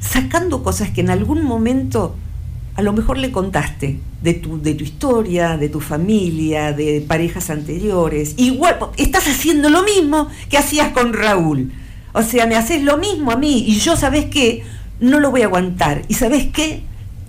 sacando 0.00 0.62
cosas 0.62 0.90
que 0.90 1.00
en 1.00 1.10
algún 1.10 1.44
momento 1.44 2.16
a 2.78 2.82
lo 2.82 2.92
mejor 2.92 3.18
le 3.18 3.32
contaste 3.32 3.98
de 4.22 4.34
tu, 4.34 4.62
de 4.62 4.74
tu 4.74 4.84
historia, 4.84 5.56
de 5.56 5.68
tu 5.68 5.80
familia, 5.80 6.72
de 6.72 7.04
parejas 7.06 7.50
anteriores. 7.50 8.34
Igual, 8.36 8.78
estás 8.96 9.26
haciendo 9.26 9.68
lo 9.68 9.82
mismo 9.82 10.28
que 10.48 10.58
hacías 10.58 10.90
con 10.90 11.12
Raúl. 11.12 11.72
O 12.12 12.22
sea, 12.22 12.46
me 12.46 12.54
haces 12.54 12.82
lo 12.82 12.96
mismo 12.96 13.32
a 13.32 13.36
mí 13.36 13.64
y 13.66 13.80
yo, 13.80 13.96
¿sabes 13.96 14.26
qué? 14.26 14.62
No 15.00 15.18
lo 15.18 15.32
voy 15.32 15.42
a 15.42 15.46
aguantar. 15.46 16.02
¿Y 16.08 16.14
sabes 16.14 16.46
qué? 16.52 16.82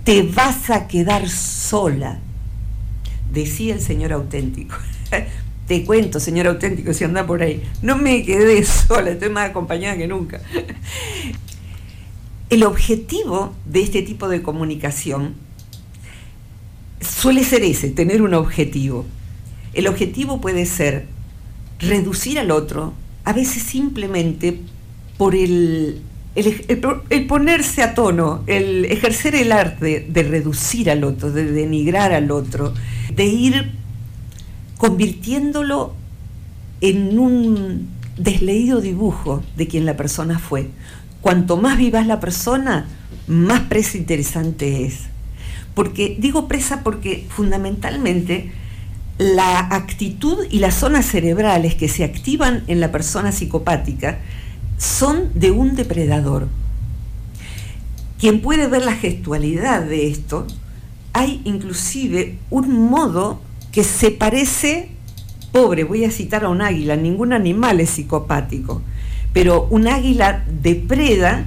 Te 0.04 0.22
vas 0.22 0.70
a 0.70 0.86
quedar 0.86 1.28
sola, 1.28 2.20
decía 3.32 3.74
el 3.74 3.80
señor 3.80 4.12
auténtico. 4.12 4.76
Te 5.66 5.84
cuento, 5.84 6.18
señor 6.18 6.48
auténtico, 6.48 6.92
si 6.92 7.04
anda 7.04 7.26
por 7.26 7.42
ahí. 7.42 7.62
No 7.82 7.96
me 7.96 8.24
quedé 8.24 8.64
sola, 8.64 9.10
estoy 9.10 9.28
más 9.30 9.50
acompañada 9.50 9.96
que 9.96 10.08
nunca. 10.08 10.40
El 12.50 12.64
objetivo 12.64 13.54
de 13.64 13.80
este 13.82 14.02
tipo 14.02 14.28
de 14.28 14.42
comunicación 14.42 15.34
suele 17.00 17.44
ser 17.44 17.62
ese, 17.62 17.90
tener 17.90 18.22
un 18.22 18.34
objetivo. 18.34 19.06
El 19.72 19.86
objetivo 19.86 20.40
puede 20.40 20.66
ser 20.66 21.06
reducir 21.78 22.40
al 22.40 22.50
otro, 22.50 22.92
a 23.24 23.32
veces 23.32 23.62
simplemente 23.62 24.58
por 25.16 25.36
el, 25.36 26.02
el, 26.34 27.26
ponerse 27.28 27.82
a 27.82 27.94
tono, 27.94 28.42
el 28.48 28.84
ejercer 28.86 29.36
el 29.36 29.52
arte 29.52 30.06
de 30.08 30.22
reducir 30.24 30.90
al 30.90 31.04
otro, 31.04 31.30
de 31.30 31.44
denigrar 31.44 32.12
al 32.12 32.32
otro, 32.32 32.74
de 33.14 33.26
ir 33.26 33.70
convirtiéndolo 34.76 35.94
en 36.80 37.16
un 37.16 37.88
desleído 38.16 38.80
dibujo 38.80 39.42
de 39.56 39.68
quien 39.68 39.86
la 39.86 39.96
persona 39.96 40.38
fue 40.38 40.68
cuanto 41.20 41.56
más 41.56 41.78
viva 41.78 42.00
es 42.00 42.06
la 42.06 42.20
persona, 42.20 42.86
más 43.26 43.60
presa 43.60 43.98
interesante 43.98 44.84
es. 44.84 45.00
Porque 45.74 46.16
digo 46.18 46.48
presa 46.48 46.82
porque 46.82 47.26
fundamentalmente 47.28 48.52
la 49.18 49.58
actitud 49.58 50.46
y 50.50 50.60
las 50.60 50.74
zonas 50.74 51.06
cerebrales 51.06 51.74
que 51.74 51.88
se 51.88 52.04
activan 52.04 52.64
en 52.66 52.80
la 52.80 52.90
persona 52.90 53.32
psicopática 53.32 54.18
son 54.78 55.30
de 55.34 55.50
un 55.50 55.76
depredador. 55.76 56.48
Quien 58.18 58.40
puede 58.40 58.66
ver 58.66 58.82
la 58.84 58.94
gestualidad 58.94 59.82
de 59.82 60.08
esto, 60.08 60.46
hay 61.12 61.42
inclusive 61.44 62.38
un 62.50 62.88
modo 62.88 63.40
que 63.72 63.84
se 63.84 64.10
parece, 64.10 64.90
pobre, 65.52 65.84
voy 65.84 66.04
a 66.04 66.10
citar 66.10 66.44
a 66.44 66.48
un 66.48 66.62
águila, 66.62 66.96
ningún 66.96 67.32
animal 67.32 67.80
es 67.80 67.90
psicopático, 67.90 68.82
pero 69.32 69.66
un 69.70 69.88
águila 69.88 70.44
depreda 70.62 71.44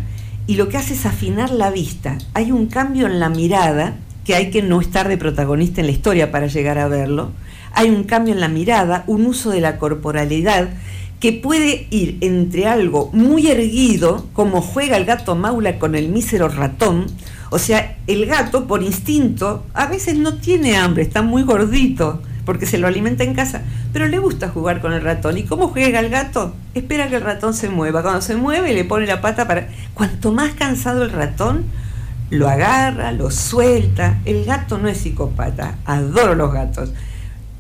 y 0.47 0.55
lo 0.55 0.69
que 0.69 0.77
hace 0.77 0.93
es 0.93 1.05
afinar 1.05 1.51
la 1.51 1.71
vista. 1.71 2.17
Hay 2.33 2.51
un 2.51 2.67
cambio 2.67 3.07
en 3.07 3.19
la 3.19 3.29
mirada, 3.29 3.95
que 4.25 4.35
hay 4.35 4.51
que 4.51 4.61
no 4.61 4.79
estar 4.79 5.07
de 5.07 5.17
protagonista 5.17 5.81
en 5.81 5.87
la 5.87 5.93
historia 5.93 6.31
para 6.31 6.47
llegar 6.47 6.77
a 6.77 6.87
verlo. 6.87 7.31
Hay 7.73 7.89
un 7.89 8.03
cambio 8.03 8.33
en 8.33 8.39
la 8.39 8.47
mirada, 8.47 9.03
un 9.07 9.25
uso 9.25 9.49
de 9.49 9.61
la 9.61 9.77
corporalidad 9.77 10.69
que 11.19 11.31
puede 11.31 11.87
ir 11.89 12.17
entre 12.19 12.67
algo 12.67 13.09
muy 13.13 13.47
erguido, 13.47 14.27
como 14.33 14.61
juega 14.61 14.97
el 14.97 15.05
gato 15.05 15.35
maula 15.35 15.79
con 15.79 15.95
el 15.95 16.09
mísero 16.09 16.49
ratón, 16.49 17.05
o 17.49 17.59
sea, 17.59 17.97
el 18.07 18.25
gato 18.25 18.67
por 18.67 18.83
instinto 18.83 19.63
a 19.73 19.85
veces 19.85 20.17
no 20.17 20.33
tiene 20.33 20.75
hambre, 20.75 21.03
está 21.03 21.21
muy 21.21 21.43
gordito, 21.43 22.21
porque 22.45 22.65
se 22.65 22.77
lo 22.77 22.88
alimenta 22.88 23.23
en 23.23 23.33
casa, 23.33 23.62
pero 23.93 24.07
le 24.07 24.19
gusta 24.19 24.50
jugar 24.50 24.81
con 24.81 24.93
el 24.93 25.01
ratón. 25.01 25.38
¿Y 25.38 25.43
cómo 25.43 25.69
juega 25.69 26.00
el 26.00 26.09
gato? 26.09 26.53
Espera 26.73 27.07
que 27.07 27.15
el 27.15 27.21
ratón 27.21 27.53
se 27.53 27.69
mueva. 27.69 28.01
Cuando 28.01 28.21
se 28.21 28.35
mueve 28.35 28.73
le 28.73 28.83
pone 28.83 29.05
la 29.05 29.21
pata 29.21 29.47
para... 29.47 29.67
Cuanto 29.93 30.31
más 30.31 30.53
cansado 30.53 31.03
el 31.03 31.12
ratón, 31.12 31.65
lo 32.29 32.50
agarra, 32.50 33.12
lo 33.12 33.31
suelta. 33.31 34.19
El 34.25 34.45
gato 34.45 34.77
no 34.77 34.89
es 34.89 34.97
psicópata, 34.97 35.75
adoro 35.85 36.35
los 36.35 36.51
gatos. 36.51 36.91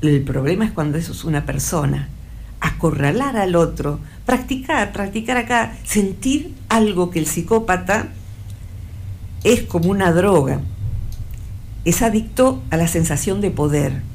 El 0.01 0.21
problema 0.23 0.65
es 0.65 0.71
cuando 0.71 0.97
eso 0.97 1.13
es 1.13 1.23
una 1.23 1.45
persona. 1.45 2.09
Acorralar 2.59 3.37
al 3.37 3.55
otro, 3.55 3.99
practicar, 4.25 4.91
practicar 4.91 5.37
acá, 5.37 5.73
sentir 5.83 6.53
algo 6.69 7.09
que 7.09 7.19
el 7.19 7.25
psicópata 7.25 8.07
es 9.43 9.61
como 9.63 9.89
una 9.89 10.11
droga. 10.11 10.59
Es 11.85 12.01
adicto 12.01 12.61
a 12.69 12.77
la 12.77 12.87
sensación 12.87 13.41
de 13.41 13.51
poder 13.51 14.12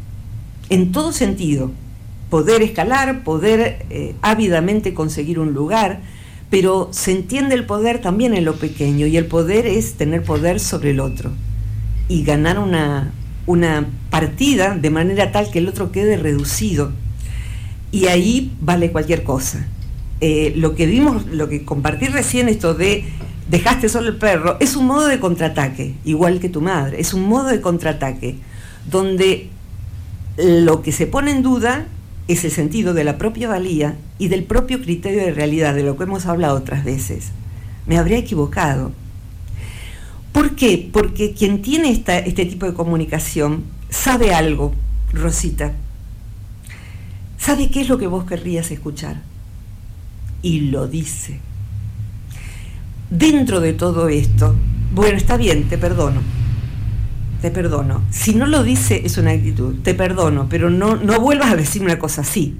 en 0.70 0.92
todo 0.92 1.12
sentido. 1.12 1.70
Poder 2.30 2.62
escalar, 2.62 3.24
poder 3.24 3.86
eh, 3.90 4.14
ávidamente 4.20 4.92
conseguir 4.92 5.38
un 5.38 5.54
lugar, 5.54 6.00
pero 6.50 6.88
se 6.92 7.12
entiende 7.12 7.54
el 7.54 7.64
poder 7.64 8.00
también 8.00 8.34
en 8.34 8.44
lo 8.44 8.56
pequeño 8.56 9.06
y 9.06 9.16
el 9.16 9.26
poder 9.26 9.66
es 9.66 9.94
tener 9.94 10.22
poder 10.22 10.60
sobre 10.60 10.90
el 10.90 11.00
otro 11.00 11.30
y 12.08 12.24
ganar 12.24 12.58
una, 12.58 13.12
una 13.46 13.86
partida 14.10 14.76
de 14.76 14.90
manera 14.90 15.32
tal 15.32 15.50
que 15.50 15.58
el 15.58 15.68
otro 15.68 15.92
quede 15.92 16.16
reducido. 16.16 16.92
Y 17.90 18.06
ahí 18.06 18.52
vale 18.60 18.92
cualquier 18.92 19.22
cosa. 19.22 19.66
Eh, 20.20 20.52
lo 20.56 20.74
que 20.74 20.86
vimos, 20.86 21.26
lo 21.26 21.48
que 21.48 21.64
compartí 21.64 22.06
recién, 22.06 22.48
esto 22.48 22.74
de 22.74 23.04
dejaste 23.48 23.88
solo 23.88 24.08
el 24.08 24.16
perro, 24.16 24.56
es 24.60 24.76
un 24.76 24.86
modo 24.86 25.06
de 25.06 25.20
contraataque, 25.20 25.94
igual 26.04 26.40
que 26.40 26.48
tu 26.48 26.60
madre, 26.60 27.00
es 27.00 27.14
un 27.14 27.22
modo 27.22 27.46
de 27.48 27.60
contraataque, 27.60 28.36
donde 28.90 29.48
lo 30.38 30.82
que 30.82 30.92
se 30.92 31.06
pone 31.06 31.32
en 31.32 31.42
duda 31.42 31.86
es 32.28 32.44
el 32.44 32.52
sentido 32.52 32.94
de 32.94 33.02
la 33.02 33.18
propia 33.18 33.48
valía 33.48 33.96
y 34.18 34.28
del 34.28 34.44
propio 34.44 34.80
criterio 34.80 35.20
de 35.20 35.32
realidad, 35.32 35.74
de 35.74 35.82
lo 35.82 35.96
que 35.96 36.04
hemos 36.04 36.26
hablado 36.26 36.56
otras 36.56 36.84
veces. 36.84 37.32
Me 37.86 37.98
habría 37.98 38.18
equivocado. 38.18 38.92
¿Por 40.32 40.54
qué? 40.54 40.88
Porque 40.92 41.32
quien 41.32 41.60
tiene 41.62 41.90
este 41.90 42.46
tipo 42.46 42.66
de 42.66 42.74
comunicación 42.74 43.64
sabe 43.90 44.32
algo, 44.32 44.74
Rosita. 45.12 45.72
Sabe 47.36 47.70
qué 47.70 47.80
es 47.80 47.88
lo 47.88 47.98
que 47.98 48.06
vos 48.06 48.24
querrías 48.24 48.70
escuchar. 48.70 49.22
Y 50.42 50.60
lo 50.70 50.86
dice. 50.86 51.40
Dentro 53.10 53.60
de 53.60 53.72
todo 53.72 54.08
esto, 54.08 54.54
bueno, 54.94 55.16
está 55.16 55.36
bien, 55.36 55.68
te 55.68 55.78
perdono 55.78 56.20
te 57.40 57.50
perdono. 57.50 58.02
Si 58.10 58.34
no 58.34 58.46
lo 58.46 58.62
dice 58.62 59.02
es 59.04 59.18
una 59.18 59.32
actitud, 59.32 59.76
te 59.82 59.94
perdono, 59.94 60.48
pero 60.48 60.70
no, 60.70 60.96
no 60.96 61.20
vuelvas 61.20 61.52
a 61.52 61.56
decir 61.56 61.82
una 61.82 61.98
cosa 61.98 62.22
así. 62.22 62.56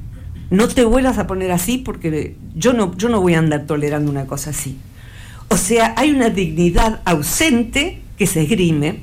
No 0.51 0.69
te 0.69 0.85
vuelvas 0.85 1.19
a 1.19 1.27
poner 1.27 1.53
así 1.53 1.79
porque 1.79 2.37
yo 2.55 2.73
no, 2.73 2.97
yo 2.97 3.09
no 3.09 3.21
voy 3.21 3.35
a 3.35 3.39
andar 3.39 3.67
tolerando 3.67 4.11
una 4.11 4.27
cosa 4.27 4.51
así. 4.51 4.79
O 5.49 5.57
sea, 5.57 5.95
hay 5.97 6.11
una 6.11 6.31
dignidad 6.31 7.01
ausente 7.05 8.01
que 8.17 8.27
se 8.27 8.43
esgrime 8.43 9.01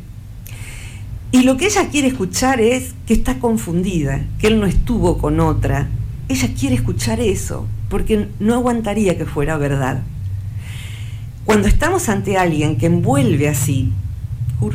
y 1.31 1.43
lo 1.43 1.57
que 1.57 1.65
ella 1.65 1.89
quiere 1.89 2.07
escuchar 2.07 2.61
es 2.61 2.93
que 3.05 3.13
está 3.13 3.39
confundida, 3.39 4.25
que 4.39 4.47
él 4.47 4.59
no 4.59 4.65
estuvo 4.65 5.17
con 5.17 5.39
otra. 5.39 5.89
Ella 6.29 6.49
quiere 6.57 6.75
escuchar 6.75 7.19
eso 7.19 7.67
porque 7.89 8.29
no 8.39 8.53
aguantaría 8.53 9.17
que 9.17 9.25
fuera 9.25 9.57
verdad. 9.57 10.03
Cuando 11.43 11.67
estamos 11.67 12.09
ante 12.09 12.37
alguien 12.37 12.77
que 12.77 12.85
envuelve 12.85 13.49
así, 13.49 13.91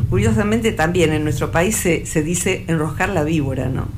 curiosamente 0.08 0.72
también 0.72 1.12
en 1.12 1.24
nuestro 1.24 1.50
país 1.50 1.76
se, 1.76 2.22
dice 2.22 2.64
enroscar 2.68 3.08
la 3.08 3.24
víbora, 3.24 3.68
¿no? 3.68 3.88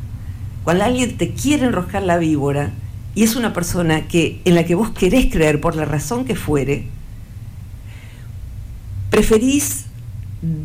Cuando 0.65 0.85
alguien 0.85 1.17
te 1.17 1.31
quiere 1.31 1.67
enroscar 1.67 2.03
la 2.03 2.19
víbora 2.19 2.71
y 3.15 3.25
es 3.25 3.37
una 3.37 3.53
persona 3.53 4.09
que, 4.09 4.41
en 4.45 4.55
la 4.55 4.65
que 4.65 4.75
vos 4.75 4.91
querés 4.91 5.27
creer 5.27 5.61
por 5.61 5.77
la 5.77 5.85
razón 5.85 6.25
que 6.25 6.37
fuere, 6.37 6.85
preferís 9.11 9.87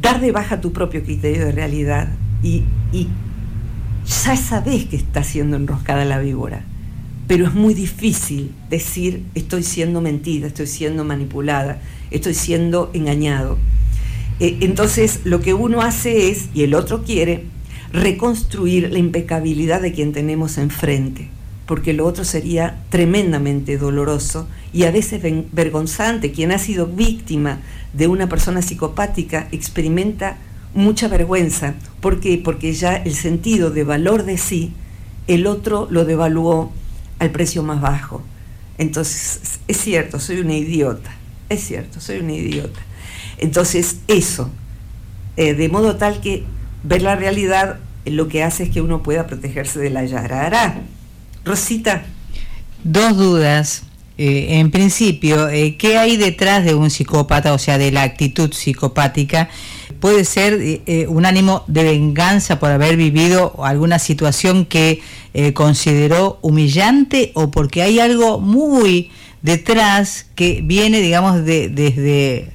dar 0.01 0.21
de 0.21 0.31
baja 0.31 0.61
tu 0.61 0.71
propio 0.71 1.03
criterio 1.03 1.45
de 1.45 1.51
realidad 1.51 2.09
y, 2.41 2.63
y 2.91 3.07
ya 4.05 4.37
sabés 4.37 4.85
que 4.85 4.95
está 4.95 5.23
siendo 5.23 5.57
enroscada 5.57 6.05
la 6.05 6.19
víbora, 6.19 6.63
pero 7.27 7.45
es 7.45 7.53
muy 7.53 7.73
difícil 7.73 8.51
decir 8.69 9.23
estoy 9.35 9.63
siendo 9.63 9.99
mentida, 9.99 10.47
estoy 10.47 10.67
siendo 10.67 11.03
manipulada, 11.03 11.81
estoy 12.11 12.33
siendo 12.33 12.89
engañado. 12.93 13.57
Eh, 14.39 14.57
entonces 14.61 15.21
lo 15.23 15.41
que 15.41 15.53
uno 15.53 15.81
hace 15.81 16.29
es, 16.29 16.49
y 16.53 16.63
el 16.63 16.73
otro 16.73 17.03
quiere, 17.03 17.45
reconstruir 17.91 18.91
la 18.91 18.99
impecabilidad 18.99 19.81
de 19.81 19.93
quien 19.93 20.11
tenemos 20.11 20.57
enfrente, 20.57 21.29
porque 21.65 21.93
lo 21.93 22.05
otro 22.05 22.23
sería 22.23 22.83
tremendamente 22.89 23.77
doloroso 23.77 24.47
y 24.73 24.83
a 24.83 24.91
veces 24.91 25.21
vergonzante. 25.51 26.31
Quien 26.31 26.51
ha 26.51 26.59
sido 26.59 26.87
víctima 26.87 27.59
de 27.93 28.07
una 28.07 28.29
persona 28.29 28.61
psicopática 28.61 29.47
experimenta 29.51 30.37
mucha 30.73 31.07
vergüenza. 31.07 31.75
¿Por 32.01 32.19
qué? 32.19 32.39
Porque 32.43 32.73
ya 32.73 32.95
el 32.95 33.15
sentido 33.15 33.71
de 33.71 33.83
valor 33.83 34.23
de 34.23 34.37
sí, 34.37 34.73
el 35.27 35.47
otro 35.47 35.87
lo 35.89 36.05
devaluó 36.05 36.71
al 37.19 37.31
precio 37.31 37.63
más 37.63 37.81
bajo. 37.81 38.21
Entonces, 38.77 39.59
es 39.67 39.77
cierto, 39.77 40.19
soy 40.19 40.39
una 40.39 40.55
idiota, 40.55 41.11
es 41.49 41.63
cierto, 41.63 41.99
soy 41.99 42.19
una 42.19 42.33
idiota. 42.33 42.79
Entonces, 43.37 43.97
eso, 44.07 44.49
eh, 45.35 45.53
de 45.53 45.69
modo 45.69 45.95
tal 45.95 46.19
que 46.19 46.43
ver 46.83 47.01
la 47.01 47.15
realidad 47.15 47.79
lo 48.05 48.27
que 48.27 48.43
hace 48.43 48.63
es 48.63 48.69
que 48.69 48.81
uno 48.81 49.03
pueda 49.03 49.27
protegerse 49.27 49.79
de 49.79 49.89
la 49.89 50.05
yarara. 50.05 50.81
Rosita. 51.45 52.05
Dos 52.83 53.17
dudas. 53.17 53.83
Eh, 54.17 54.59
en 54.59 54.71
principio, 54.71 55.47
eh, 55.49 55.75
¿qué 55.77 55.97
hay 55.97 56.17
detrás 56.17 56.65
de 56.65 56.73
un 56.73 56.89
psicópata, 56.89 57.53
o 57.53 57.59
sea, 57.59 57.77
de 57.77 57.91
la 57.91 58.01
actitud 58.01 58.51
psicopática? 58.51 59.49
¿Puede 59.99 60.25
ser 60.25 60.81
un 61.07 61.25
ánimo 61.25 61.63
de 61.67 61.83
venganza 61.83 62.59
por 62.59 62.69
haber 62.69 62.97
vivido 62.97 63.63
alguna 63.63 63.97
situación 63.97 64.65
que 64.65 65.01
consideró 65.55 66.37
humillante 66.43 67.31
o 67.33 67.49
porque 67.49 67.81
hay 67.81 67.99
algo 67.99 68.39
muy 68.39 69.09
detrás 69.41 70.27
que 70.35 70.61
viene, 70.63 71.01
digamos, 71.01 71.43
de, 71.45 71.69
desde 71.69 72.51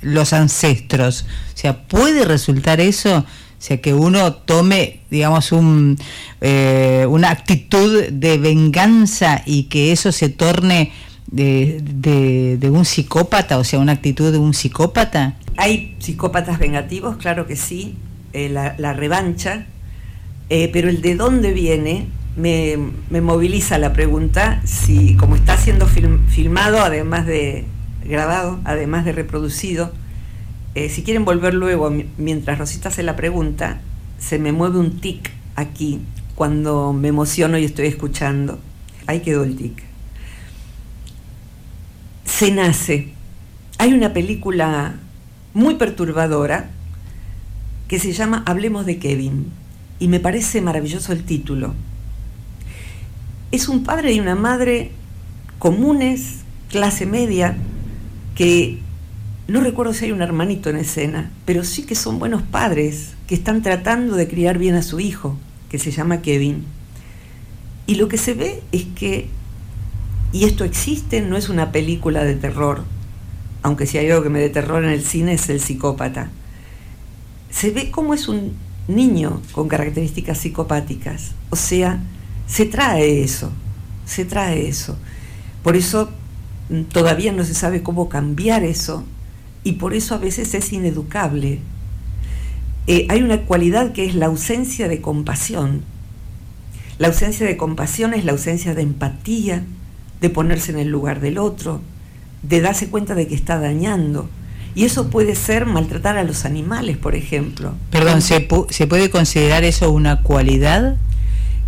los 0.00 0.32
ancestros. 0.32 1.26
O 1.54 1.56
sea, 1.56 1.82
¿puede 1.82 2.24
resultar 2.24 2.80
eso? 2.80 3.18
O 3.18 3.60
sea, 3.60 3.80
que 3.80 3.92
uno 3.92 4.34
tome, 4.34 5.00
digamos, 5.10 5.50
un, 5.50 5.98
eh, 6.40 7.06
una 7.08 7.30
actitud 7.30 8.04
de 8.08 8.38
venganza 8.38 9.42
y 9.44 9.64
que 9.64 9.90
eso 9.90 10.12
se 10.12 10.28
torne 10.28 10.92
de, 11.30 12.70
un 12.70 12.84
psicópata, 12.84 13.58
o 13.58 13.64
sea, 13.64 13.80
una 13.80 13.92
actitud 13.92 14.30
de 14.30 14.38
un 14.38 14.54
psicópata. 14.54 15.34
Hay 15.56 15.96
psicópatas 15.98 16.60
vengativos, 16.60 17.16
claro 17.16 17.48
que 17.48 17.56
sí, 17.56 17.96
eh, 18.32 18.48
la, 18.48 18.92
revancha, 18.92 19.66
eh, 20.50 20.70
pero 20.72 20.88
el 20.88 21.02
de 21.02 21.16
dónde 21.16 21.52
viene 21.52 22.06
me, 22.36 22.76
moviliza 23.20 23.78
la 23.78 23.92
pregunta 23.92 24.62
si, 24.64 25.16
como 25.16 25.34
está 25.34 25.56
siendo 25.56 25.88
filmado, 25.88 26.80
además 26.80 27.26
de 27.26 27.64
grabado, 28.08 28.60
además 28.64 29.04
de 29.04 29.12
reproducido. 29.12 29.92
Eh, 30.74 30.88
si 30.88 31.02
quieren 31.02 31.24
volver 31.24 31.54
luego, 31.54 31.92
mientras 32.16 32.58
Rosita 32.58 32.88
hace 32.88 33.02
la 33.02 33.16
pregunta, 33.16 33.80
se 34.18 34.38
me 34.38 34.52
mueve 34.52 34.78
un 34.78 35.00
tic 35.00 35.30
aquí 35.54 36.00
cuando 36.34 36.92
me 36.92 37.08
emociono 37.08 37.58
y 37.58 37.64
estoy 37.64 37.86
escuchando. 37.86 38.58
Ahí 39.06 39.20
quedó 39.20 39.44
el 39.44 39.56
tic. 39.56 39.82
Se 42.24 42.50
nace. 42.50 43.12
Hay 43.78 43.92
una 43.92 44.12
película 44.12 44.96
muy 45.54 45.76
perturbadora 45.76 46.70
que 47.88 47.98
se 47.98 48.12
llama 48.12 48.42
Hablemos 48.46 48.86
de 48.86 48.98
Kevin 48.98 49.50
y 49.98 50.08
me 50.08 50.20
parece 50.20 50.60
maravilloso 50.60 51.12
el 51.12 51.24
título. 51.24 51.74
Es 53.50 53.68
un 53.68 53.82
padre 53.82 54.12
y 54.12 54.20
una 54.20 54.34
madre 54.34 54.92
comunes, 55.58 56.40
clase 56.68 57.06
media, 57.06 57.56
que 58.38 58.78
no 59.48 59.60
recuerdo 59.60 59.92
si 59.92 60.04
hay 60.04 60.12
un 60.12 60.22
hermanito 60.22 60.70
en 60.70 60.76
escena, 60.76 61.32
pero 61.44 61.64
sí 61.64 61.82
que 61.82 61.96
son 61.96 62.20
buenos 62.20 62.40
padres 62.42 63.14
que 63.26 63.34
están 63.34 63.62
tratando 63.62 64.14
de 64.14 64.28
criar 64.28 64.58
bien 64.58 64.76
a 64.76 64.82
su 64.82 65.00
hijo, 65.00 65.36
que 65.68 65.80
se 65.80 65.90
llama 65.90 66.22
Kevin. 66.22 66.64
Y 67.88 67.96
lo 67.96 68.06
que 68.06 68.16
se 68.16 68.34
ve 68.34 68.62
es 68.70 68.84
que, 68.94 69.28
y 70.30 70.44
esto 70.44 70.62
existe, 70.62 71.20
no 71.20 71.36
es 71.36 71.48
una 71.48 71.72
película 71.72 72.22
de 72.22 72.36
terror, 72.36 72.84
aunque 73.62 73.86
si 73.86 73.98
hay 73.98 74.08
algo 74.08 74.22
que 74.22 74.30
me 74.30 74.38
dé 74.38 74.50
terror 74.50 74.84
en 74.84 74.90
el 74.90 75.02
cine 75.02 75.32
es 75.32 75.48
el 75.48 75.58
psicópata. 75.58 76.30
Se 77.50 77.72
ve 77.72 77.90
cómo 77.90 78.14
es 78.14 78.28
un 78.28 78.52
niño 78.86 79.42
con 79.50 79.66
características 79.66 80.38
psicopáticas, 80.38 81.32
o 81.50 81.56
sea, 81.56 82.00
se 82.46 82.66
trae 82.66 83.24
eso, 83.24 83.50
se 84.06 84.24
trae 84.24 84.68
eso. 84.68 84.96
Por 85.64 85.74
eso 85.74 86.10
todavía 86.92 87.32
no 87.32 87.44
se 87.44 87.54
sabe 87.54 87.82
cómo 87.82 88.08
cambiar 88.08 88.64
eso 88.64 89.04
y 89.64 89.72
por 89.72 89.94
eso 89.94 90.14
a 90.14 90.18
veces 90.18 90.54
es 90.54 90.72
ineducable. 90.72 91.60
Eh, 92.86 93.06
hay 93.10 93.22
una 93.22 93.42
cualidad 93.42 93.92
que 93.92 94.06
es 94.06 94.14
la 94.14 94.26
ausencia 94.26 94.88
de 94.88 95.00
compasión. 95.00 95.82
La 96.98 97.08
ausencia 97.08 97.46
de 97.46 97.56
compasión 97.56 98.14
es 98.14 98.24
la 98.24 98.32
ausencia 98.32 98.74
de 98.74 98.82
empatía, 98.82 99.62
de 100.20 100.30
ponerse 100.30 100.72
en 100.72 100.78
el 100.78 100.88
lugar 100.88 101.20
del 101.20 101.38
otro, 101.38 101.80
de 102.42 102.60
darse 102.60 102.88
cuenta 102.88 103.14
de 103.14 103.26
que 103.28 103.34
está 103.34 103.58
dañando. 103.58 104.28
Y 104.74 104.84
eso 104.84 105.10
puede 105.10 105.34
ser 105.34 105.66
maltratar 105.66 106.16
a 106.16 106.24
los 106.24 106.44
animales, 106.44 106.96
por 106.96 107.14
ejemplo. 107.14 107.74
Perdón, 107.90 108.22
¿se, 108.22 108.48
¿se 108.70 108.86
puede 108.86 109.10
considerar 109.10 109.64
eso 109.64 109.90
una 109.90 110.22
cualidad? 110.22 110.96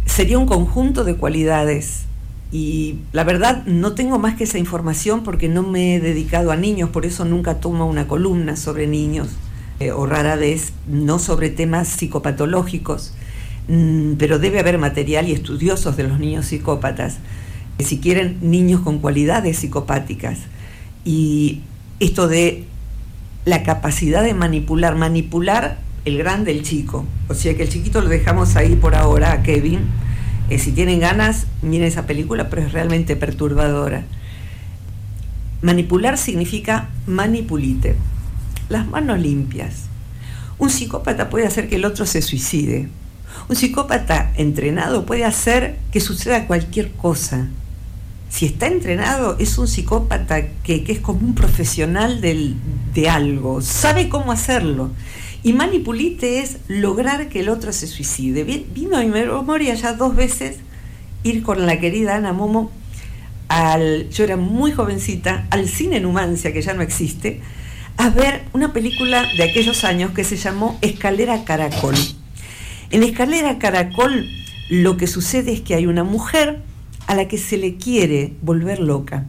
Sería 0.06 0.38
un 0.38 0.46
conjunto 0.46 1.04
de 1.04 1.16
cualidades 1.16 2.04
y 2.52 2.96
la 3.12 3.22
verdad 3.22 3.64
no 3.66 3.92
tengo 3.92 4.18
más 4.18 4.34
que 4.34 4.44
esa 4.44 4.58
información 4.58 5.22
porque 5.22 5.48
no 5.48 5.62
me 5.62 5.94
he 5.94 6.00
dedicado 6.00 6.50
a 6.50 6.56
niños, 6.56 6.90
por 6.90 7.06
eso 7.06 7.24
nunca 7.24 7.60
tomo 7.60 7.86
una 7.86 8.08
columna 8.08 8.56
sobre 8.56 8.86
niños, 8.86 9.28
eh, 9.78 9.92
o 9.92 10.04
rara 10.06 10.36
vez 10.36 10.72
no 10.88 11.18
sobre 11.18 11.50
temas 11.50 11.88
psicopatológicos, 11.88 13.14
mm, 13.68 14.14
pero 14.14 14.38
debe 14.38 14.58
haber 14.58 14.78
material 14.78 15.28
y 15.28 15.32
estudiosos 15.32 15.96
de 15.96 16.02
los 16.02 16.18
niños 16.18 16.46
psicópatas, 16.46 17.18
si 17.78 17.98
quieren 17.98 18.38
niños 18.42 18.80
con 18.80 18.98
cualidades 18.98 19.58
psicopáticas. 19.58 20.38
Y 21.04 21.60
esto 21.98 22.28
de 22.28 22.64
la 23.44 23.62
capacidad 23.62 24.22
de 24.22 24.34
manipular, 24.34 24.96
manipular 24.96 25.78
el 26.04 26.18
grande, 26.18 26.50
el 26.50 26.62
chico, 26.62 27.04
o 27.28 27.34
sea 27.34 27.56
que 27.56 27.62
el 27.62 27.68
chiquito 27.68 28.00
lo 28.00 28.08
dejamos 28.08 28.56
ahí 28.56 28.74
por 28.74 28.94
ahora 28.94 29.32
a 29.32 29.42
Kevin, 29.42 29.80
si 30.58 30.72
tienen 30.72 31.00
ganas, 31.00 31.46
miren 31.62 31.88
esa 31.88 32.06
película, 32.06 32.48
pero 32.48 32.62
es 32.62 32.72
realmente 32.72 33.16
perturbadora. 33.16 34.04
Manipular 35.62 36.18
significa 36.18 36.88
manipulite, 37.06 37.96
las 38.68 38.86
manos 38.86 39.20
limpias. 39.20 39.84
Un 40.58 40.70
psicópata 40.70 41.30
puede 41.30 41.46
hacer 41.46 41.68
que 41.68 41.76
el 41.76 41.84
otro 41.84 42.06
se 42.06 42.22
suicide. 42.22 42.88
Un 43.48 43.56
psicópata 43.56 44.32
entrenado 44.36 45.06
puede 45.06 45.24
hacer 45.24 45.78
que 45.92 46.00
suceda 46.00 46.46
cualquier 46.46 46.90
cosa. 46.92 47.48
Si 48.28 48.46
está 48.46 48.66
entrenado, 48.66 49.36
es 49.38 49.58
un 49.58 49.68
psicópata 49.68 50.46
que, 50.62 50.84
es 50.88 51.00
como 51.00 51.20
un 51.20 51.34
profesional 51.34 52.20
de 52.20 53.08
algo, 53.08 53.60
sabe 53.60 54.08
cómo 54.08 54.32
hacerlo. 54.32 54.90
Y 55.42 55.52
manipulite 55.52 56.40
es 56.40 56.58
lograr 56.68 57.28
que 57.28 57.40
el 57.40 57.48
otro 57.48 57.72
se 57.72 57.86
suicide. 57.86 58.44
Vino 58.44 58.96
a 58.96 59.00
mi 59.00 59.08
memoria 59.08 59.74
ya 59.74 59.94
dos 59.94 60.14
veces 60.14 60.58
ir 61.22 61.42
con 61.42 61.66
la 61.66 61.78
querida 61.80 62.16
Ana 62.16 62.32
Momo 62.32 62.70
al, 63.48 64.08
yo 64.10 64.24
era 64.24 64.36
muy 64.36 64.70
jovencita, 64.70 65.46
al 65.50 65.68
cine 65.68 66.00
Numancia, 66.00 66.52
que 66.52 66.62
ya 66.62 66.72
no 66.72 66.82
existe, 66.82 67.40
a 67.96 68.08
ver 68.08 68.42
una 68.52 68.72
película 68.72 69.26
de 69.36 69.42
aquellos 69.42 69.82
años 69.82 70.12
que 70.12 70.24
se 70.24 70.36
llamó 70.36 70.78
Escalera 70.82 71.44
Caracol. 71.44 71.96
En 72.90 73.02
Escalera 73.02 73.58
Caracol 73.58 74.28
lo 74.68 74.96
que 74.96 75.08
sucede 75.08 75.52
es 75.52 75.60
que 75.62 75.74
hay 75.74 75.86
una 75.86 76.04
mujer 76.04 76.62
a 77.08 77.16
la 77.16 77.26
que 77.26 77.38
se 77.38 77.56
le 77.56 77.74
quiere 77.74 78.34
volver 78.40 78.78
loca, 78.78 79.26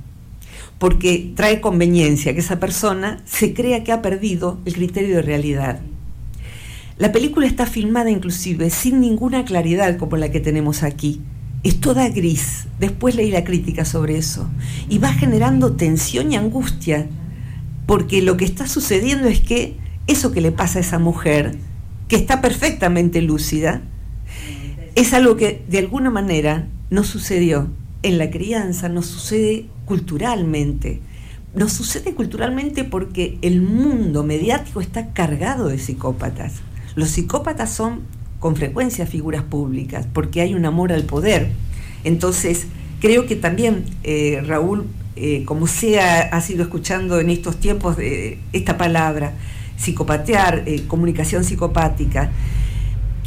porque 0.77 1.31
trae 1.35 1.59
conveniencia 1.59 2.35
que 2.35 2.41
esa 2.41 2.59
persona 2.59 3.23
se 3.25 3.55
crea 3.55 3.83
que 3.83 3.91
ha 3.91 4.03
perdido 4.03 4.59
el 4.65 4.73
criterio 4.75 5.15
de 5.15 5.21
realidad. 5.23 5.81
La 7.01 7.11
película 7.11 7.47
está 7.47 7.65
filmada 7.65 8.11
inclusive 8.11 8.69
sin 8.69 8.99
ninguna 9.01 9.43
claridad 9.43 9.97
como 9.97 10.17
la 10.17 10.29
que 10.29 10.39
tenemos 10.39 10.83
aquí. 10.83 11.19
Es 11.63 11.79
toda 11.79 12.07
gris. 12.09 12.67
Después 12.79 13.15
leí 13.15 13.31
la 13.31 13.43
crítica 13.43 13.85
sobre 13.85 14.19
eso. 14.19 14.47
Y 14.87 14.99
va 14.99 15.11
generando 15.11 15.73
tensión 15.73 16.31
y 16.31 16.35
angustia. 16.35 17.07
Porque 17.87 18.21
lo 18.21 18.37
que 18.37 18.45
está 18.45 18.67
sucediendo 18.67 19.29
es 19.29 19.39
que 19.39 19.77
eso 20.05 20.31
que 20.31 20.41
le 20.41 20.51
pasa 20.51 20.77
a 20.77 20.81
esa 20.81 20.99
mujer, 20.99 21.57
que 22.07 22.17
está 22.17 22.39
perfectamente 22.39 23.23
lúcida, 23.23 23.81
es 24.93 25.11
algo 25.15 25.37
que 25.37 25.65
de 25.67 25.79
alguna 25.79 26.11
manera 26.11 26.67
no 26.91 27.03
sucedió 27.03 27.67
en 28.03 28.19
la 28.19 28.29
crianza, 28.29 28.89
nos 28.89 29.07
sucede 29.07 29.65
culturalmente. 29.85 31.01
Nos 31.55 31.73
sucede 31.73 32.13
culturalmente 32.13 32.83
porque 32.83 33.39
el 33.41 33.63
mundo 33.63 34.23
mediático 34.23 34.81
está 34.81 35.13
cargado 35.13 35.67
de 35.67 35.79
psicópatas. 35.79 36.61
Los 36.95 37.09
psicópatas 37.09 37.71
son 37.71 38.01
con 38.39 38.55
frecuencia 38.55 39.05
figuras 39.05 39.43
públicas 39.43 40.07
porque 40.11 40.41
hay 40.41 40.53
un 40.53 40.65
amor 40.65 40.91
al 40.91 41.03
poder. 41.03 41.51
Entonces, 42.03 42.67
creo 42.99 43.25
que 43.25 43.35
también 43.35 43.85
eh, 44.03 44.41
Raúl, 44.45 44.87
eh, 45.15 45.43
como 45.45 45.67
sea, 45.67 46.21
ha 46.21 46.41
sido 46.41 46.63
escuchando 46.63 47.19
en 47.19 47.29
estos 47.29 47.57
tiempos 47.59 47.97
de 47.97 48.39
esta 48.51 48.77
palabra, 48.77 49.33
psicopatear, 49.77 50.63
eh, 50.65 50.83
comunicación 50.87 51.43
psicopática, 51.43 52.31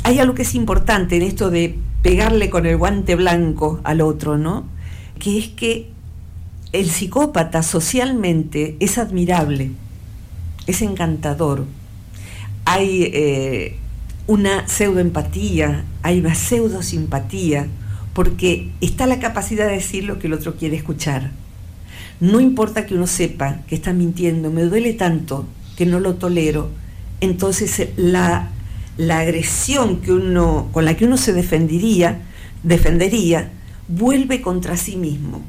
hay 0.03 0.19
algo 0.19 0.35
que 0.35 0.43
es 0.43 0.55
importante 0.55 1.17
en 1.17 1.23
esto 1.23 1.51
de 1.51 1.79
pegarle 2.03 2.51
con 2.51 2.67
el 2.67 2.77
guante 2.77 3.15
blanco 3.17 3.81
al 3.85 4.01
otro, 4.03 4.37
¿no? 4.37 4.67
Que 5.19 5.39
es 5.39 5.49
que 5.49 5.91
el 6.73 6.91
psicópata 6.91 7.63
socialmente 7.63 8.77
es 8.81 8.99
admirable, 8.99 9.71
es 10.67 10.83
encantador. 10.83 11.65
Hay 12.65 13.11
eh, 13.13 13.77
una 14.27 14.67
pseudoempatía, 14.69 15.85
hay 16.03 16.21
una 16.21 16.35
pseudo-simpatía, 16.35 17.67
porque 18.13 18.71
está 18.81 19.07
la 19.07 19.19
capacidad 19.19 19.67
de 19.67 19.75
decir 19.75 20.05
lo 20.05 20.19
que 20.19 20.29
el 20.29 20.35
otro 20.35 20.57
quiere 20.57 20.77
escuchar. 20.77 21.33
No 22.21 22.41
importa 22.41 22.87
que 22.87 22.95
uno 22.95 23.07
sepa 23.07 23.59
que 23.67 23.75
está 23.75 23.93
mintiendo, 23.93 24.51
me 24.51 24.63
duele 24.63 24.93
tanto 24.93 25.47
que 25.77 25.85
no 25.85 26.01
lo 26.01 26.15
tolero, 26.15 26.71
entonces 27.21 27.89
la 27.97 28.51
la 28.97 29.21
agresión 29.21 30.01
que 30.01 30.13
uno, 30.13 30.69
con 30.73 30.85
la 30.85 30.97
que 30.97 31.05
uno 31.05 31.17
se 31.17 31.33
defendería, 31.33 32.23
defendería, 32.63 33.51
vuelve 33.89 34.41
contra 34.41 34.77
sí 34.77 34.97
mismo. 34.97 35.43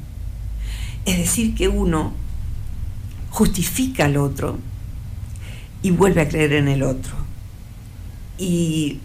Es 1.04 1.18
decir, 1.18 1.54
que 1.54 1.68
uno 1.68 2.12
justifica 3.30 4.06
al 4.06 4.16
otro 4.16 4.58
y 5.82 5.90
vuelve 5.90 6.22
a 6.22 6.28
creer 6.28 6.54
en 6.54 6.68
el 6.68 6.82
otro. 6.82 7.14
Y 8.38 8.98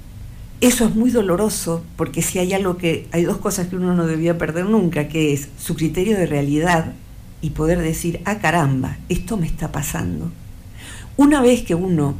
eso 0.61 0.85
es 0.85 0.95
muy 0.95 1.09
doloroso 1.09 1.83
porque 1.95 2.21
si 2.21 2.39
hay 2.39 2.53
algo 2.53 2.77
que, 2.77 3.07
hay 3.11 3.23
dos 3.23 3.37
cosas 3.37 3.67
que 3.67 3.75
uno 3.75 3.95
no 3.95 4.05
debía 4.05 4.37
perder 4.37 4.65
nunca, 4.65 5.07
que 5.07 5.33
es 5.33 5.49
su 5.57 5.75
criterio 5.75 6.17
de 6.17 6.27
realidad 6.27 6.93
y 7.41 7.51
poder 7.51 7.79
decir, 7.79 8.21
ah 8.25 8.39
caramba, 8.39 8.97
esto 9.09 9.37
me 9.37 9.47
está 9.47 9.71
pasando. 9.71 10.31
Una 11.17 11.41
vez 11.41 11.63
que 11.63 11.75
uno 11.75 12.15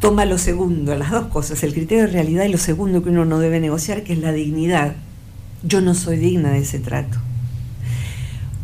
toma 0.00 0.24
lo 0.24 0.38
segundo, 0.38 0.94
las 0.94 1.10
dos 1.10 1.26
cosas, 1.26 1.62
el 1.64 1.72
criterio 1.72 2.04
de 2.04 2.12
realidad 2.12 2.44
y 2.44 2.52
lo 2.52 2.58
segundo 2.58 3.02
que 3.02 3.10
uno 3.10 3.24
no 3.24 3.38
debe 3.38 3.60
negociar, 3.60 4.04
que 4.04 4.12
es 4.12 4.20
la 4.20 4.32
dignidad. 4.32 4.94
Yo 5.62 5.80
no 5.80 5.94
soy 5.94 6.16
digna 6.18 6.50
de 6.50 6.58
ese 6.58 6.78
trato. 6.78 7.18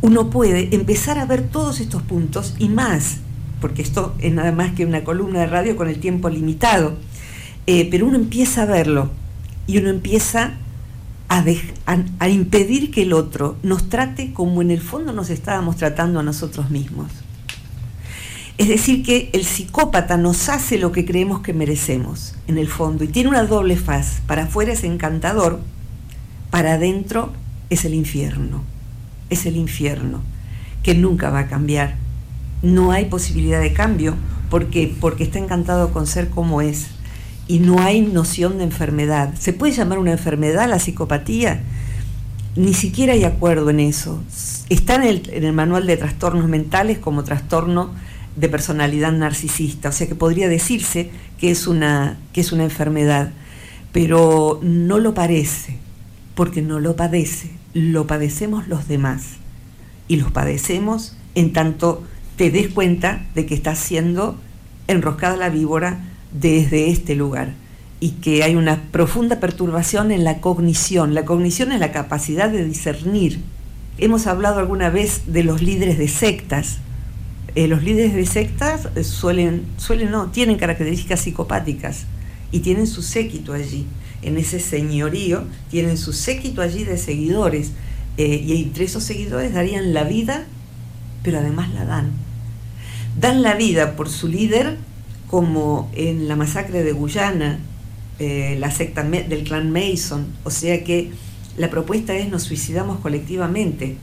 Uno 0.03 0.31
puede 0.31 0.75
empezar 0.75 1.19
a 1.19 1.27
ver 1.27 1.49
todos 1.49 1.81
estos 1.81 2.03
puntos 2.03 2.55
y 2.59 2.69
más, 2.69 3.19
porque 3.62 3.81
esto 3.81 4.14
es 4.18 4.35
nada 4.35 4.53
más 4.53 4.72
que 4.72 4.85
una 4.85 5.05
columna 5.05 5.40
de 5.40 5.46
radio 5.46 5.77
con 5.77 5.88
el 5.88 5.98
tiempo 5.98 6.29
limitado, 6.29 6.98
eh, 7.66 7.88
pero 7.90 8.07
uno 8.07 8.16
empieza 8.16 8.64
a 8.64 8.66
verlo 8.66 9.11
y 9.66 9.79
uno 9.79 9.88
empieza 9.88 10.59
a, 11.31 11.42
a 12.18 12.29
impedir 12.29 12.90
que 12.90 13.03
el 13.03 13.14
otro 13.14 13.57
nos 13.62 13.88
trate 13.88 14.35
como 14.35 14.61
en 14.61 14.70
el 14.70 14.83
fondo 14.83 15.14
nos 15.14 15.31
estábamos 15.31 15.77
tratando 15.77 16.20
a 16.20 16.22
nosotros 16.22 16.68
mismos. 16.68 17.11
Es 18.59 18.68
decir, 18.68 19.03
que 19.03 19.31
el 19.33 19.44
psicópata 19.44 20.16
nos 20.16 20.48
hace 20.48 20.79
lo 20.79 20.92
que 20.92 21.05
creemos 21.05 21.40
que 21.40 21.55
merecemos, 21.55 22.35
en 22.48 22.59
el 22.59 22.68
fondo, 22.68 23.03
y 23.03 23.09
tiene 23.09 23.31
una 23.31 23.44
doble 23.44 23.77
faz. 23.77 24.20
Para 24.27 24.44
afuera 24.44 24.72
es 24.72 24.85
encantador, 24.85 25.61
para 26.51 26.75
adentro 26.75 27.33
es 27.70 27.85
el 27.85 27.94
infierno. 27.94 28.62
Es 29.31 29.46
el 29.46 29.57
infierno, 29.57 30.20
que 30.83 30.94
nunca 30.94 31.31
va 31.31 31.40
a 31.40 31.48
cambiar. 31.48 32.02
No 32.62 32.92
hay 32.92 33.07
posibilidad 33.07 33.61
de 33.61 33.72
cambio, 33.72 34.14
porque 34.51 34.94
Porque 35.01 35.25
está 35.25 35.38
encantado 35.38 35.92
con 35.92 36.07
ser 36.07 36.31
como 36.31 36.62
es. 36.62 36.87
Y 37.48 37.59
no 37.59 37.81
hay 37.81 38.03
noción 38.03 38.59
de 38.59 38.64
enfermedad. 38.64 39.35
¿Se 39.38 39.53
puede 39.53 39.72
llamar 39.72 39.98
una 39.98 40.12
enfermedad 40.12 40.68
la 40.68 40.79
psicopatía? 40.79 41.62
Ni 42.55 42.75
siquiera 42.75 43.14
hay 43.14 43.25
acuerdo 43.25 43.70
en 43.70 43.81
eso. 43.81 44.22
Está 44.68 44.94
en 44.94 45.03
el, 45.03 45.31
en 45.33 45.44
el 45.44 45.53
manual 45.53 45.87
de 45.87 45.96
trastornos 45.96 46.48
mentales 46.48 46.98
como 46.98 47.25
trastorno 47.25 47.90
de 48.37 48.48
personalidad 48.48 49.12
narcisista, 49.12 49.90
o 49.90 49.92
sea 49.92 50.07
que 50.07 50.14
podría 50.14 50.48
decirse 50.48 51.11
que 51.38 51.51
es 51.51 51.66
una, 51.66 52.18
que 52.33 52.40
es 52.40 52.53
una 52.53 52.64
enfermedad, 52.64 53.33
pero 53.92 54.59
no 54.62 54.98
lo 54.98 55.14
parece, 55.14 55.77
porque 56.35 56.62
no 56.62 56.81
lo 56.81 56.96
padece, 56.96 57.51
lo 57.75 58.07
padecemos 58.07 58.68
los 58.68 58.88
demás, 58.88 59.25
y 60.09 60.16
los 60.16 60.31
padecemos 60.31 61.16
en 61.35 61.53
tanto 61.53 62.05
te 62.43 62.51
des 62.51 62.67
cuenta 62.67 63.25
de 63.37 63.47
que 63.47 63.55
estás 63.55 63.79
siendo 63.79 64.37
enroscada 64.89 65.37
la 65.37 65.49
víbora 65.49 66.01
desde 66.33 66.91
este 66.91 67.15
lugar 67.15 67.53
y 68.01 68.15
que 68.15 68.43
hay 68.43 68.57
una 68.57 68.83
profunda 68.91 69.39
perturbación 69.39 70.11
en 70.11 70.25
la 70.25 70.41
cognición. 70.41 71.15
La 71.15 71.25
cognición 71.25 71.71
es 71.71 71.79
la 71.79 71.93
capacidad 71.93 72.51
de 72.51 72.65
discernir. 72.65 73.39
Hemos 73.97 74.27
hablado 74.27 74.59
alguna 74.59 74.91
vez 74.91 75.23
de 75.29 75.45
los 75.45 75.63
líderes 75.63 75.99
de 75.99 76.09
sectas, 76.09 76.79
eh, 77.55 77.69
los 77.69 77.85
líderes 77.85 78.13
de 78.13 78.27
sectas 78.27 78.89
suelen, 79.07 79.63
suelen 79.77 80.11
no, 80.11 80.33
tienen 80.33 80.59
características 80.59 81.21
psicopáticas 81.21 82.07
y 82.51 82.59
tienen 82.59 82.89
su 82.89 83.03
séquito 83.03 83.53
allí. 83.53 83.87
En 84.21 84.37
ese 84.37 84.59
señorío 84.59 85.45
tienen 85.71 85.97
su 85.97 86.13
séquito 86.13 86.61
allí 86.61 86.83
de 86.83 86.99
seguidores 86.99 87.71
eh, 88.17 88.43
y 88.45 88.65
entre 88.65 88.87
esos 88.87 89.05
seguidores 89.05 89.55
darían 89.55 89.95
la 89.95 90.03
vida, 90.03 90.45
pero 91.23 91.39
además 91.39 91.73
la 91.73 91.85
dan. 91.85 92.32
Dan 93.18 93.42
la 93.42 93.55
vida 93.55 93.96
por 93.96 94.09
su 94.09 94.29
líder, 94.29 94.77
como 95.29 95.90
en 95.94 96.29
la 96.29 96.37
masacre 96.37 96.83
de 96.83 96.92
Guyana, 96.92 97.59
la 98.18 98.70
secta 98.70 99.03
del 99.03 99.44
clan 99.44 99.70
Mason, 99.70 100.27
o 100.44 100.51
sea 100.51 100.85
que 100.85 101.11
la 101.57 101.70
propuesta 101.70 102.14
es 102.14 102.31
nos 102.31 102.44
suicidamos 102.44 103.01
colectivamente 103.01 103.96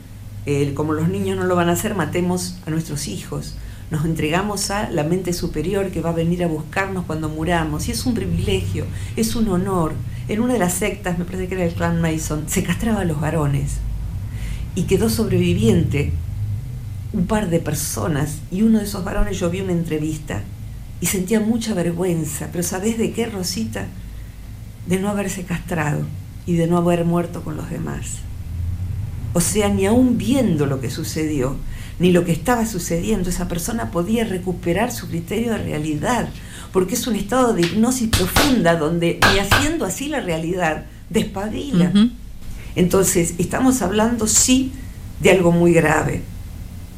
como 0.73 0.93
los 0.93 1.09
niños 1.09 1.37
no 1.37 1.43
lo 1.43 1.55
van 1.55 1.69
a 1.69 1.73
hacer, 1.73 1.95
matemos 1.95 2.57
a 2.65 2.71
nuestros 2.71 3.07
hijos. 3.07 3.55
Nos 3.91 4.05
entregamos 4.05 4.71
a 4.71 4.89
la 4.89 5.03
mente 5.03 5.33
superior 5.33 5.91
que 5.91 6.01
va 6.01 6.09
a 6.09 6.13
venir 6.13 6.43
a 6.43 6.47
buscarnos 6.47 7.05
cuando 7.05 7.29
muramos. 7.29 7.87
Y 7.87 7.91
es 7.91 8.05
un 8.05 8.13
privilegio, 8.13 8.85
es 9.15 9.35
un 9.35 9.49
honor. 9.49 9.93
En 10.27 10.39
una 10.41 10.53
de 10.53 10.59
las 10.59 10.73
sectas, 10.73 11.17
me 11.19 11.25
parece 11.25 11.47
que 11.47 11.55
era 11.55 11.65
el 11.65 11.73
clan 11.73 12.01
Mason, 12.01 12.45
se 12.47 12.63
castraba 12.63 13.01
a 13.01 13.05
los 13.05 13.19
varones. 13.19 13.77
Y 14.75 14.83
quedó 14.83 15.09
sobreviviente 15.09 16.13
un 17.13 17.25
par 17.25 17.49
de 17.49 17.59
personas. 17.59 18.39
Y 18.51 18.61
uno 18.61 18.79
de 18.79 18.85
esos 18.85 19.03
varones 19.03 19.39
yo 19.39 19.49
vi 19.49 19.61
una 19.61 19.73
entrevista 19.73 20.41
y 21.01 21.05
sentía 21.07 21.39
mucha 21.39 21.73
vergüenza. 21.73 22.49
Pero 22.51 22.63
¿sabes 22.63 22.97
de 22.97 23.11
qué, 23.11 23.25
Rosita? 23.25 23.87
De 24.87 24.99
no 24.99 25.09
haberse 25.09 25.43
castrado 25.43 26.05
y 26.45 26.55
de 26.55 26.67
no 26.67 26.77
haber 26.77 27.05
muerto 27.05 27.43
con 27.43 27.55
los 27.55 27.69
demás. 27.69 28.19
O 29.33 29.41
sea, 29.41 29.69
ni 29.69 29.85
aún 29.85 30.17
viendo 30.17 30.65
lo 30.65 30.81
que 30.81 30.89
sucedió, 30.89 31.55
ni 31.99 32.11
lo 32.11 32.25
que 32.25 32.31
estaba 32.31 32.65
sucediendo, 32.65 33.29
esa 33.29 33.47
persona 33.47 33.91
podía 33.91 34.23
recuperar 34.23 34.91
su 34.91 35.07
criterio 35.07 35.51
de 35.51 35.59
realidad, 35.59 36.29
porque 36.71 36.95
es 36.95 37.05
un 37.05 37.15
estado 37.15 37.53
de 37.53 37.61
hipnosis 37.61 38.09
profunda 38.09 38.75
donde, 38.75 39.19
ni 39.31 39.39
haciendo 39.39 39.85
así 39.85 40.07
la 40.07 40.21
realidad, 40.21 40.85
despabila. 41.09 41.91
Entonces, 42.75 43.35
estamos 43.37 43.81
hablando, 43.81 44.25
sí, 44.27 44.71
de 45.21 45.31
algo 45.31 45.51
muy 45.51 45.73
grave, 45.73 46.23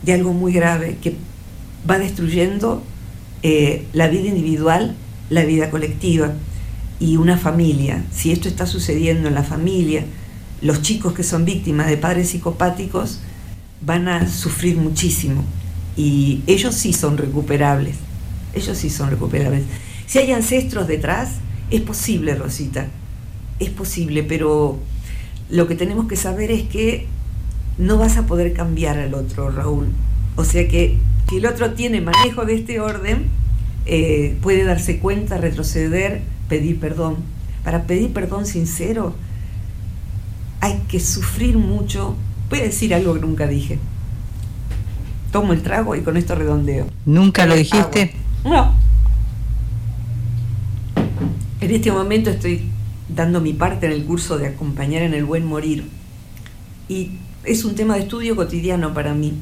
de 0.03 0.13
algo 0.13 0.33
muy 0.33 0.53
grave 0.53 0.97
que 1.01 1.15
va 1.89 1.99
destruyendo 1.99 2.83
eh, 3.43 3.87
la 3.93 4.07
vida 4.07 4.29
individual, 4.29 4.95
la 5.29 5.43
vida 5.45 5.69
colectiva 5.69 6.33
y 6.99 7.17
una 7.17 7.37
familia. 7.37 8.03
Si 8.11 8.31
esto 8.31 8.47
está 8.47 8.65
sucediendo 8.65 9.27
en 9.27 9.35
la 9.35 9.43
familia, 9.43 10.05
los 10.61 10.81
chicos 10.81 11.13
que 11.13 11.23
son 11.23 11.45
víctimas 11.45 11.87
de 11.87 11.97
padres 11.97 12.29
psicopáticos 12.29 13.19
van 13.83 14.07
a 14.07 14.29
sufrir 14.29 14.77
muchísimo 14.77 15.43
y 15.97 16.43
ellos 16.45 16.75
sí 16.75 16.93
son 16.93 17.17
recuperables, 17.17 17.95
ellos 18.53 18.77
sí 18.77 18.89
son 18.89 19.09
recuperables. 19.09 19.63
Si 20.05 20.19
hay 20.19 20.31
ancestros 20.31 20.87
detrás, 20.87 21.29
es 21.71 21.81
posible, 21.81 22.35
Rosita, 22.35 22.87
es 23.59 23.69
posible, 23.69 24.23
pero 24.23 24.77
lo 25.49 25.67
que 25.67 25.75
tenemos 25.75 26.07
que 26.07 26.15
saber 26.15 26.51
es 26.51 26.63
que 26.63 27.07
no 27.77 27.97
vas 27.97 28.17
a 28.17 28.25
poder 28.25 28.53
cambiar 28.53 28.99
al 28.99 29.13
otro, 29.13 29.49
Raúl. 29.49 29.87
O 30.35 30.43
sea 30.43 30.67
que 30.67 30.97
si 31.29 31.37
el 31.37 31.45
otro 31.45 31.73
tiene 31.73 32.01
manejo 32.01 32.45
de 32.45 32.55
este 32.55 32.79
orden, 32.79 33.29
eh, 33.85 34.37
puede 34.41 34.63
darse 34.63 34.99
cuenta, 34.99 35.37
retroceder, 35.37 36.21
pedir 36.47 36.79
perdón. 36.79 37.17
Para 37.63 37.83
pedir 37.83 38.11
perdón 38.11 38.45
sincero, 38.45 39.15
hay 40.59 40.79
que 40.87 40.99
sufrir 40.99 41.57
mucho. 41.57 42.15
Voy 42.49 42.59
a 42.59 42.63
decir 42.63 42.93
algo 42.93 43.13
que 43.13 43.21
nunca 43.21 43.47
dije. 43.47 43.79
Tomo 45.31 45.53
el 45.53 45.61
trago 45.61 45.95
y 45.95 46.01
con 46.01 46.17
esto 46.17 46.35
redondeo. 46.35 46.87
¿Nunca 47.05 47.45
lo 47.45 47.55
dijiste? 47.55 48.13
No, 48.43 48.73
En 51.61 51.71
este 51.71 51.91
momento 51.91 52.31
estoy 52.31 52.69
dando 53.07 53.39
mi 53.39 53.53
parte 53.53 53.85
en 53.85 53.91
el 53.91 54.03
curso 54.03 54.37
de 54.37 54.47
acompañar 54.47 55.03
en 55.03 55.13
el 55.13 55.25
buen 55.25 55.45
morir 55.45 55.87
y 56.89 57.11
es 57.43 57.65
un 57.65 57.75
tema 57.75 57.95
de 57.95 58.01
estudio 58.01 58.35
cotidiano 58.35 58.93
para 58.93 59.13
mí. 59.13 59.33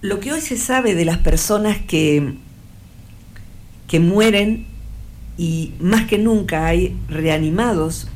Lo 0.00 0.20
que 0.20 0.32
hoy 0.32 0.40
se 0.40 0.56
sabe 0.56 0.94
de 0.94 1.04
las 1.04 1.18
personas 1.18 1.78
que, 1.78 2.34
que 3.86 4.00
mueren 4.00 4.66
y 5.36 5.72
más 5.80 6.06
que 6.06 6.18
nunca 6.18 6.66
hay 6.66 6.96
reanimados 7.08 8.08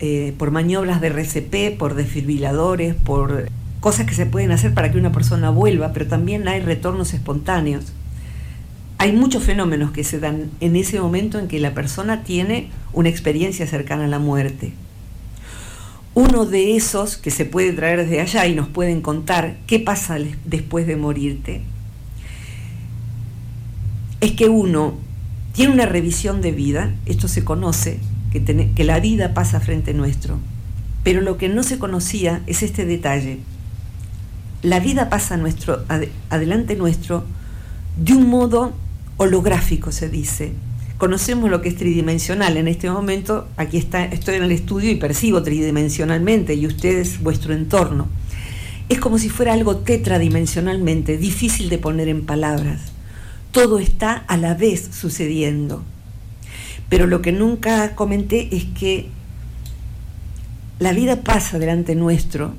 eh, 0.00 0.34
por 0.38 0.50
maniobras 0.50 1.00
de 1.00 1.08
RCP, 1.08 1.78
por 1.78 1.94
desfibriladores, 1.94 2.94
por 2.94 3.48
cosas 3.80 4.06
que 4.06 4.14
se 4.14 4.26
pueden 4.26 4.50
hacer 4.50 4.74
para 4.74 4.90
que 4.90 4.98
una 4.98 5.12
persona 5.12 5.50
vuelva, 5.50 5.92
pero 5.92 6.06
también 6.06 6.48
hay 6.48 6.60
retornos 6.60 7.14
espontáneos. 7.14 7.92
Hay 8.98 9.12
muchos 9.12 9.42
fenómenos 9.42 9.92
que 9.92 10.04
se 10.04 10.20
dan 10.20 10.50
en 10.60 10.76
ese 10.76 11.00
momento 11.00 11.38
en 11.38 11.48
que 11.48 11.58
la 11.58 11.72
persona 11.72 12.22
tiene 12.22 12.68
una 12.92 13.08
experiencia 13.08 13.66
cercana 13.66 14.04
a 14.04 14.08
la 14.08 14.18
muerte. 14.18 14.72
Uno 16.20 16.44
de 16.44 16.76
esos 16.76 17.16
que 17.16 17.30
se 17.30 17.46
puede 17.46 17.72
traer 17.72 18.00
desde 18.00 18.20
allá 18.20 18.46
y 18.46 18.54
nos 18.54 18.68
pueden 18.68 19.00
contar 19.00 19.56
qué 19.66 19.78
pasa 19.78 20.18
después 20.44 20.86
de 20.86 20.96
morirte, 20.96 21.62
es 24.20 24.32
que 24.32 24.50
uno 24.50 24.98
tiene 25.54 25.72
una 25.72 25.86
revisión 25.86 26.42
de 26.42 26.52
vida, 26.52 26.92
esto 27.06 27.26
se 27.26 27.42
conoce, 27.42 28.00
que, 28.32 28.84
la 28.84 29.00
vida 29.00 29.32
pasa 29.32 29.60
frente 29.60 29.94
nuestro, 29.94 30.38
pero 31.04 31.22
lo 31.22 31.38
que 31.38 31.48
no 31.48 31.62
se 31.62 31.78
conocía 31.78 32.42
es 32.46 32.62
este 32.62 32.84
detalle. 32.84 33.38
La 34.60 34.78
vida 34.78 35.08
pasa 35.08 35.38
nuestro, 35.38 35.86
adelante 36.28 36.76
nuestro 36.76 37.24
de 37.96 38.12
un 38.12 38.28
modo 38.28 38.74
holográfico, 39.16 39.90
se 39.90 40.10
dice, 40.10 40.52
conocemos 41.00 41.48
lo 41.50 41.62
que 41.62 41.70
es 41.70 41.76
tridimensional. 41.76 42.58
En 42.58 42.68
este 42.68 42.90
momento, 42.90 43.48
aquí 43.56 43.78
está, 43.78 44.04
estoy 44.04 44.34
en 44.34 44.44
el 44.44 44.52
estudio 44.52 44.90
y 44.90 44.96
percibo 44.96 45.42
tridimensionalmente, 45.42 46.54
y 46.54 46.66
ustedes 46.66 47.22
vuestro 47.22 47.54
entorno. 47.54 48.06
Es 48.90 49.00
como 49.00 49.18
si 49.18 49.30
fuera 49.30 49.54
algo 49.54 49.78
tetradimensionalmente, 49.78 51.16
difícil 51.16 51.70
de 51.70 51.78
poner 51.78 52.08
en 52.08 52.26
palabras. 52.26 52.82
Todo 53.50 53.78
está 53.78 54.12
a 54.12 54.36
la 54.36 54.52
vez 54.52 54.90
sucediendo. 54.92 55.82
Pero 56.90 57.06
lo 57.06 57.22
que 57.22 57.32
nunca 57.32 57.94
comenté 57.96 58.54
es 58.54 58.66
que 58.78 59.08
la 60.80 60.92
vida 60.92 61.22
pasa 61.22 61.58
delante 61.58 61.94
nuestro 61.94 62.54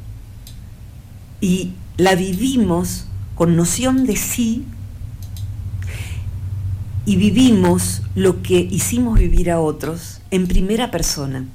y 1.41 1.73
la 1.97 2.15
vivimos 2.15 3.05
con 3.35 3.55
noción 3.55 4.07
de 4.07 4.15
sí 4.15 4.65
y 7.05 7.15
vivimos 7.15 8.03
lo 8.15 8.41
que 8.41 8.59
hicimos 8.59 9.19
vivir 9.19 9.49
a 9.51 9.59
otros 9.59 10.21
en 10.29 10.47
primera 10.47 10.91
persona. 10.91 11.45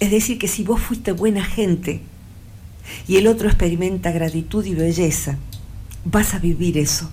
Es 0.00 0.10
decir, 0.10 0.38
que 0.38 0.48
si 0.48 0.64
vos 0.64 0.80
fuiste 0.80 1.12
buena 1.12 1.44
gente 1.44 2.00
y 3.06 3.16
el 3.16 3.26
otro 3.26 3.48
experimenta 3.48 4.10
gratitud 4.10 4.64
y 4.64 4.74
belleza, 4.74 5.36
vas 6.04 6.34
a 6.34 6.38
vivir 6.38 6.78
eso. 6.78 7.10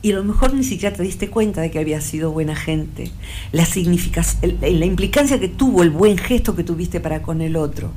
Y 0.00 0.12
a 0.12 0.14
lo 0.14 0.24
mejor 0.24 0.54
ni 0.54 0.62
siquiera 0.62 0.96
te 0.96 1.02
diste 1.02 1.28
cuenta 1.28 1.60
de 1.60 1.70
que 1.70 1.80
había 1.80 2.00
sido 2.00 2.30
buena 2.30 2.54
gente. 2.54 3.10
La, 3.50 3.66
la 4.62 4.86
implicancia 4.86 5.40
que 5.40 5.48
tuvo 5.48 5.82
el 5.82 5.90
buen 5.90 6.16
gesto 6.16 6.54
que 6.54 6.62
tuviste 6.62 7.00
para 7.00 7.20
con 7.20 7.40
el 7.42 7.56
otro. 7.56 7.90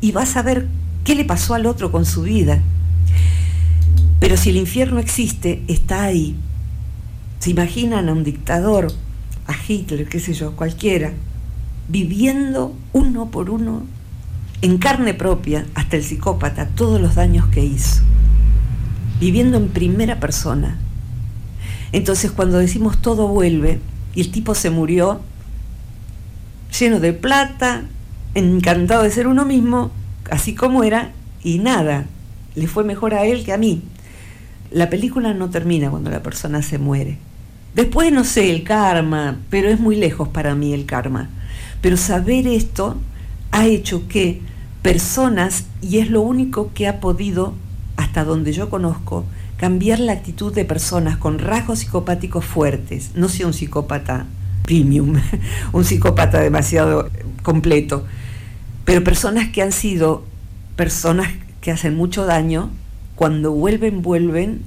Y 0.00 0.10
vas 0.10 0.36
a 0.36 0.42
ver 0.42 0.66
qué 1.04 1.14
le 1.14 1.24
pasó 1.24 1.54
al 1.54 1.66
otro 1.66 1.92
con 1.92 2.04
su 2.04 2.22
vida. 2.22 2.60
Pero 4.18 4.36
si 4.36 4.50
el 4.50 4.56
infierno 4.56 4.98
existe, 4.98 5.62
está 5.68 6.02
ahí 6.02 6.34
¿Se 7.38 7.50
imaginan 7.50 8.08
a 8.08 8.12
un 8.12 8.24
dictador, 8.24 8.88
a 9.46 9.54
Hitler, 9.66 10.08
qué 10.08 10.18
sé 10.18 10.34
yo, 10.34 10.56
cualquiera, 10.56 11.12
viviendo 11.88 12.74
uno 12.92 13.30
por 13.30 13.50
uno, 13.50 13.82
en 14.60 14.78
carne 14.78 15.14
propia, 15.14 15.64
hasta 15.74 15.96
el 15.96 16.04
psicópata, 16.04 16.68
todos 16.68 17.00
los 17.00 17.14
daños 17.14 17.46
que 17.46 17.64
hizo? 17.64 18.02
Viviendo 19.20 19.56
en 19.56 19.68
primera 19.68 20.18
persona. 20.18 20.78
Entonces 21.92 22.32
cuando 22.32 22.58
decimos 22.58 23.00
todo 23.00 23.28
vuelve 23.28 23.80
y 24.14 24.20
el 24.20 24.30
tipo 24.30 24.54
se 24.54 24.70
murió 24.70 25.20
lleno 26.78 27.00
de 27.00 27.12
plata, 27.12 27.84
encantado 28.34 29.04
de 29.04 29.10
ser 29.10 29.26
uno 29.26 29.44
mismo, 29.44 29.90
así 30.30 30.54
como 30.54 30.84
era, 30.84 31.12
y 31.42 31.58
nada, 31.58 32.06
le 32.54 32.66
fue 32.66 32.84
mejor 32.84 33.14
a 33.14 33.24
él 33.24 33.44
que 33.44 33.52
a 33.52 33.58
mí. 33.58 33.82
La 34.70 34.90
película 34.90 35.32
no 35.34 35.50
termina 35.50 35.90
cuando 35.90 36.10
la 36.10 36.22
persona 36.22 36.62
se 36.62 36.78
muere. 36.78 37.18
Después 37.74 38.12
no 38.12 38.24
sé, 38.24 38.50
el 38.50 38.64
karma, 38.64 39.36
pero 39.50 39.68
es 39.68 39.78
muy 39.78 39.96
lejos 39.96 40.28
para 40.28 40.54
mí 40.54 40.72
el 40.72 40.86
karma. 40.86 41.28
Pero 41.80 41.96
saber 41.96 42.46
esto 42.46 42.96
ha 43.50 43.66
hecho 43.66 44.08
que 44.08 44.40
personas, 44.82 45.64
y 45.80 45.98
es 45.98 46.10
lo 46.10 46.22
único 46.22 46.72
que 46.74 46.88
ha 46.88 47.00
podido, 47.00 47.54
hasta 47.96 48.24
donde 48.24 48.52
yo 48.52 48.70
conozco, 48.70 49.24
cambiar 49.56 50.00
la 50.00 50.12
actitud 50.12 50.52
de 50.52 50.64
personas 50.64 51.18
con 51.18 51.38
rasgos 51.38 51.80
psicopáticos 51.80 52.44
fuertes. 52.44 53.10
No 53.14 53.28
sea 53.28 53.46
un 53.46 53.52
psicópata 53.52 54.26
premium, 54.62 55.20
un 55.72 55.84
psicópata 55.84 56.40
demasiado 56.40 57.10
completo, 57.42 58.04
pero 58.84 59.04
personas 59.04 59.48
que 59.50 59.62
han 59.62 59.72
sido 59.72 60.24
personas 60.76 61.28
que 61.60 61.70
hacen 61.70 61.96
mucho 61.96 62.24
daño, 62.24 62.70
cuando 63.14 63.52
vuelven, 63.52 64.00
vuelven 64.00 64.62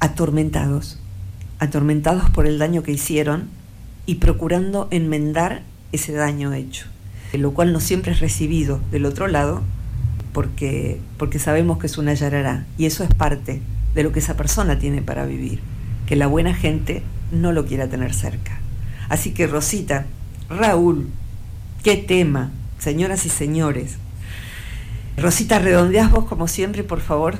atormentados 0.00 0.98
atormentados 1.58 2.30
por 2.30 2.46
el 2.46 2.58
daño 2.58 2.82
que 2.82 2.92
hicieron 2.92 3.48
y 4.06 4.16
procurando 4.16 4.88
enmendar 4.90 5.62
ese 5.92 6.12
daño 6.12 6.52
hecho, 6.52 6.86
lo 7.32 7.52
cual 7.52 7.72
no 7.72 7.80
siempre 7.80 8.12
es 8.12 8.20
recibido 8.20 8.80
del 8.90 9.06
otro 9.06 9.26
lado 9.28 9.62
porque, 10.32 11.00
porque 11.18 11.38
sabemos 11.38 11.78
que 11.78 11.86
es 11.86 11.98
una 11.98 12.14
yarará 12.14 12.66
y 12.76 12.86
eso 12.86 13.04
es 13.04 13.14
parte 13.14 13.62
de 13.94 14.02
lo 14.02 14.12
que 14.12 14.18
esa 14.18 14.36
persona 14.36 14.78
tiene 14.78 15.00
para 15.00 15.24
vivir, 15.24 15.60
que 16.06 16.16
la 16.16 16.26
buena 16.26 16.54
gente 16.54 17.02
no 17.32 17.52
lo 17.52 17.64
quiera 17.64 17.88
tener 17.88 18.12
cerca. 18.12 18.60
Así 19.08 19.32
que 19.32 19.46
Rosita, 19.46 20.06
Raúl, 20.50 21.08
qué 21.82 21.96
tema, 21.96 22.50
señoras 22.78 23.24
y 23.24 23.30
señores. 23.30 23.96
Rosita, 25.16 25.58
redondeás 25.58 26.10
vos 26.10 26.26
como 26.26 26.48
siempre, 26.48 26.84
por 26.84 27.00
favor. 27.00 27.38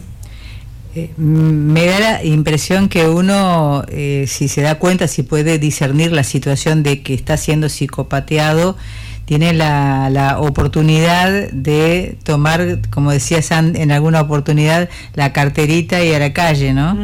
Eh, 0.97 1.11
me 1.19 1.85
da 1.85 2.01
la 2.01 2.25
impresión 2.25 2.89
que 2.89 3.07
uno, 3.07 3.85
eh, 3.89 4.25
si 4.27 4.49
se 4.49 4.63
da 4.63 4.79
cuenta, 4.79 5.09
si 5.09 5.23
puede 5.23 5.59
discernir 5.59 6.11
la 6.11 6.25
situación 6.25 6.83
de 6.83 7.03
que 7.03 7.13
está 7.13 7.37
siendo 7.37 7.69
psicopateado, 7.69 8.79
tiene 9.27 9.53
la, 9.53 10.37
oportunidad 10.39 11.51
de 11.51 12.17
tomar, 12.23 12.81
como 12.89 13.11
decía 13.11 13.43
San 13.43 13.77
en 13.77 13.93
alguna 13.93 14.23
oportunidad, 14.23 14.89
la 15.15 15.35
carterita 15.35 16.03
y 16.03 16.15
a 16.15 16.19
la 16.19 16.33
calle, 16.33 16.73
¿no? 16.73 16.97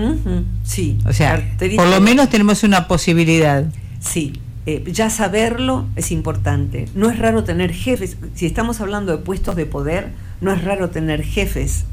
Sí. 0.65 0.97
O 1.05 1.13
sea, 1.13 1.43
por 1.77 1.89
lo 1.89 2.01
menos 2.01 2.31
tenemos 2.31 2.63
una 2.63 2.89
posibilidad. 2.89 3.67
Sí. 4.01 4.33
Eh, 4.65 4.85
ya 4.93 5.11
saberlo 5.11 5.87
es 5.97 6.13
importante. 6.13 6.87
No 6.95 7.11
es 7.11 7.19
raro 7.19 7.43
tener 7.43 7.73
jefes, 7.73 8.17
si 8.35 8.47
estamos 8.47 8.81
hablando 8.81 9.11
de 9.11 9.19
puestos 9.19 9.57
de 9.57 9.67
poder, 9.67 10.13
no 10.41 10.53
es 10.53 10.63
raro 10.63 10.89
tener 10.89 11.25
jefes 11.25 11.85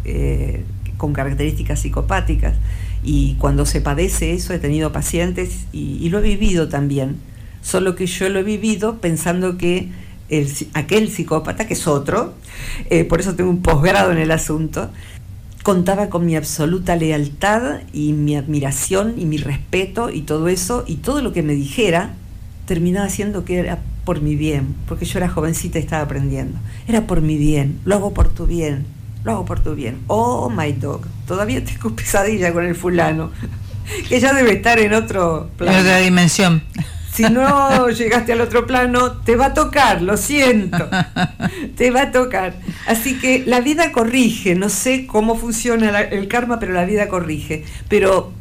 con 0.99 1.13
características 1.13 1.79
psicopáticas. 1.79 2.53
Y 3.01 3.35
cuando 3.39 3.65
se 3.65 3.79
padece 3.79 4.33
eso, 4.33 4.53
he 4.53 4.59
tenido 4.59 4.91
pacientes 4.91 5.65
y, 5.71 6.07
lo 6.09 6.19
he 6.19 6.21
vivido 6.21 6.67
también. 6.67 7.15
Solo 7.61 7.95
que 7.95 8.05
yo 8.05 8.29
lo 8.29 8.39
he 8.39 8.43
vivido 8.43 8.97
pensando 8.97 9.57
que 9.57 9.89
el, 10.29 10.51
aquel 10.73 11.09
psicópata, 11.09 11.65
que 11.65 11.73
es 11.73 11.87
otro, 11.87 12.33
eh, 12.89 13.05
por 13.05 13.21
eso 13.21 13.35
tengo 13.35 13.49
un 13.49 13.61
posgrado 13.61 14.11
en 14.11 14.17
el 14.17 14.31
asunto, 14.31 14.89
contaba 15.63 16.09
con 16.09 16.25
mi 16.25 16.35
absoluta 16.35 16.95
lealtad 16.97 17.81
y 17.93 18.11
mi 18.11 18.35
admiración 18.35 19.15
y 19.17 19.25
mi 19.25 19.37
respeto 19.37 20.09
y 20.09 20.21
todo 20.21 20.49
eso, 20.49 20.83
y 20.85 20.97
todo 20.97 21.21
lo 21.21 21.31
que 21.31 21.41
me 21.41 21.53
dijera 21.53 22.13
terminaba 22.65 23.09
siendo 23.09 23.45
que 23.45 23.57
era 23.59 23.79
por 24.03 24.21
mi 24.21 24.35
bien, 24.35 24.75
porque 24.87 25.05
yo 25.05 25.19
era 25.19 25.29
jovencita 25.29 25.79
y 25.79 25.81
estaba 25.81 26.03
aprendiendo. 26.03 26.57
Era 26.87 27.07
por 27.07 27.21
mi 27.21 27.37
bien, 27.37 27.79
lo 27.85 27.95
hago 27.95 28.13
por 28.13 28.29
tu 28.29 28.45
bien, 28.45 28.85
lo 29.23 29.31
hago 29.31 29.45
por 29.45 29.61
tu 29.61 29.75
bien. 29.75 29.99
Oh 30.07 30.49
my 30.49 30.71
dog, 30.73 31.01
todavía 31.27 31.63
tengo 31.63 31.89
pesadilla 31.95 32.53
con 32.53 32.65
el 32.65 32.75
fulano, 32.75 33.31
que 34.09 34.19
ya 34.19 34.33
debe 34.33 34.53
estar 34.53 34.79
en 34.79 34.93
otro 34.93 35.49
plano. 35.57 35.77
En 35.77 35.81
otra 35.81 35.97
dimensión. 35.99 36.63
Si 37.13 37.23
no 37.23 37.89
llegaste 37.89 38.33
al 38.33 38.41
otro 38.41 38.65
plano, 38.65 39.13
te 39.23 39.35
va 39.35 39.47
a 39.47 39.53
tocar, 39.53 40.01
lo 40.01 40.15
siento. 40.15 40.89
Te 41.75 41.91
va 41.91 42.03
a 42.03 42.11
tocar. 42.11 42.53
Así 42.87 43.17
que 43.19 43.43
la 43.45 43.59
vida 43.61 43.91
corrige. 43.91 44.55
No 44.55 44.69
sé 44.69 45.05
cómo 45.05 45.35
funciona 45.35 45.99
el 45.99 46.27
karma, 46.27 46.59
pero 46.59 46.71
la 46.71 46.85
vida 46.85 47.09
corrige. 47.09 47.65
Pero 47.89 48.31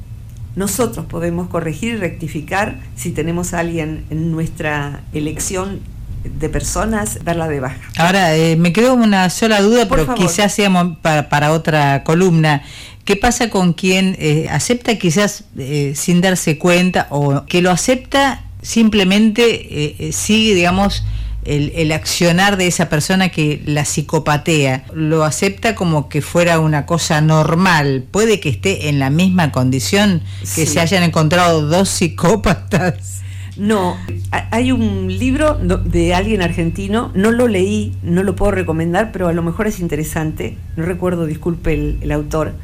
nosotros 0.55 1.07
podemos 1.07 1.49
corregir 1.49 1.95
y 1.95 1.97
rectificar 1.97 2.79
si 2.95 3.11
tenemos 3.11 3.55
a 3.55 3.61
alguien 3.61 4.05
en 4.11 4.33
nuestra 4.33 5.03
elección 5.13 5.81
de 6.29 6.49
personas, 6.49 7.25
darla 7.25 7.49
de 7.49 7.61
baja. 7.61 7.81
Ahora, 7.97 8.35
eh, 8.37 8.57
me 8.57 8.73
quedó 8.73 8.95
una 8.95 9.31
sola 9.31 9.61
duda, 9.61 9.89
pero 9.89 10.15
quizás 10.15 10.53
seamos 10.53 10.99
para, 10.99 11.53
otra 11.53 12.05
columna. 12.05 12.63
¿Qué 13.05 13.17
pasa 13.17 13.49
con 13.49 13.73
quien 13.73 14.17
eh, 14.19 14.49
acepta 14.51 14.97
quizás 14.97 15.45
eh, 15.57 15.95
sin 15.97 16.21
darse 16.21 16.59
cuenta 16.59 17.07
o 17.11 17.47
que 17.47 17.63
lo 17.63 17.71
acepta 17.71 18.43
simplemente 18.63 19.45
eh, 19.85 19.97
eh, 19.99 20.13
sigue, 20.13 20.55
digamos, 20.55 21.05
el, 21.45 21.93
accionar 21.93 22.59
de 22.59 22.67
esa 22.67 22.91
persona 22.91 23.31
que 23.31 23.63
la 23.65 23.87
psicopatea, 23.87 24.85
lo 24.93 25.25
acepta 25.25 25.75
como 25.75 26.11
que 26.11 26.21
fuera 26.21 26.61
una 26.61 26.85
cosa 26.85 27.23
normal. 27.23 28.05
Puede 28.11 28.39
que 28.39 28.51
esté 28.51 28.91
en 28.91 28.99
la 28.99 29.09
misma 29.09 29.51
condición 29.51 30.23
que 30.55 30.67
se 30.67 30.79
hayan 30.79 31.03
encontrado 31.03 31.63
dos 31.63 31.89
psicópatas. 31.89 33.23
No, 33.59 33.97
hay 34.31 34.71
un 34.71 35.09
libro 35.09 35.55
de 35.55 36.15
alguien 36.15 36.43
argentino, 36.43 37.11
no 37.15 37.33
lo 37.33 37.49
leí, 37.49 37.93
no 38.05 38.23
lo 38.23 38.37
puedo 38.37 38.53
recomendar, 38.53 39.11
pero 39.11 39.27
a 39.27 39.33
lo 39.33 39.43
mejor 39.43 39.67
es 39.67 39.81
interesante, 39.81 40.57
no 40.77 40.85
recuerdo, 40.85 41.27
disculpe 41.27 41.75
el, 42.01 42.13
autor, 42.13 42.55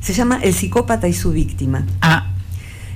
se 0.00 0.14
llama 0.14 0.40
El 0.42 0.54
psicópata 0.54 1.06
y 1.06 1.12
su 1.12 1.32
víctima. 1.32 1.86
Ah. 2.00 2.32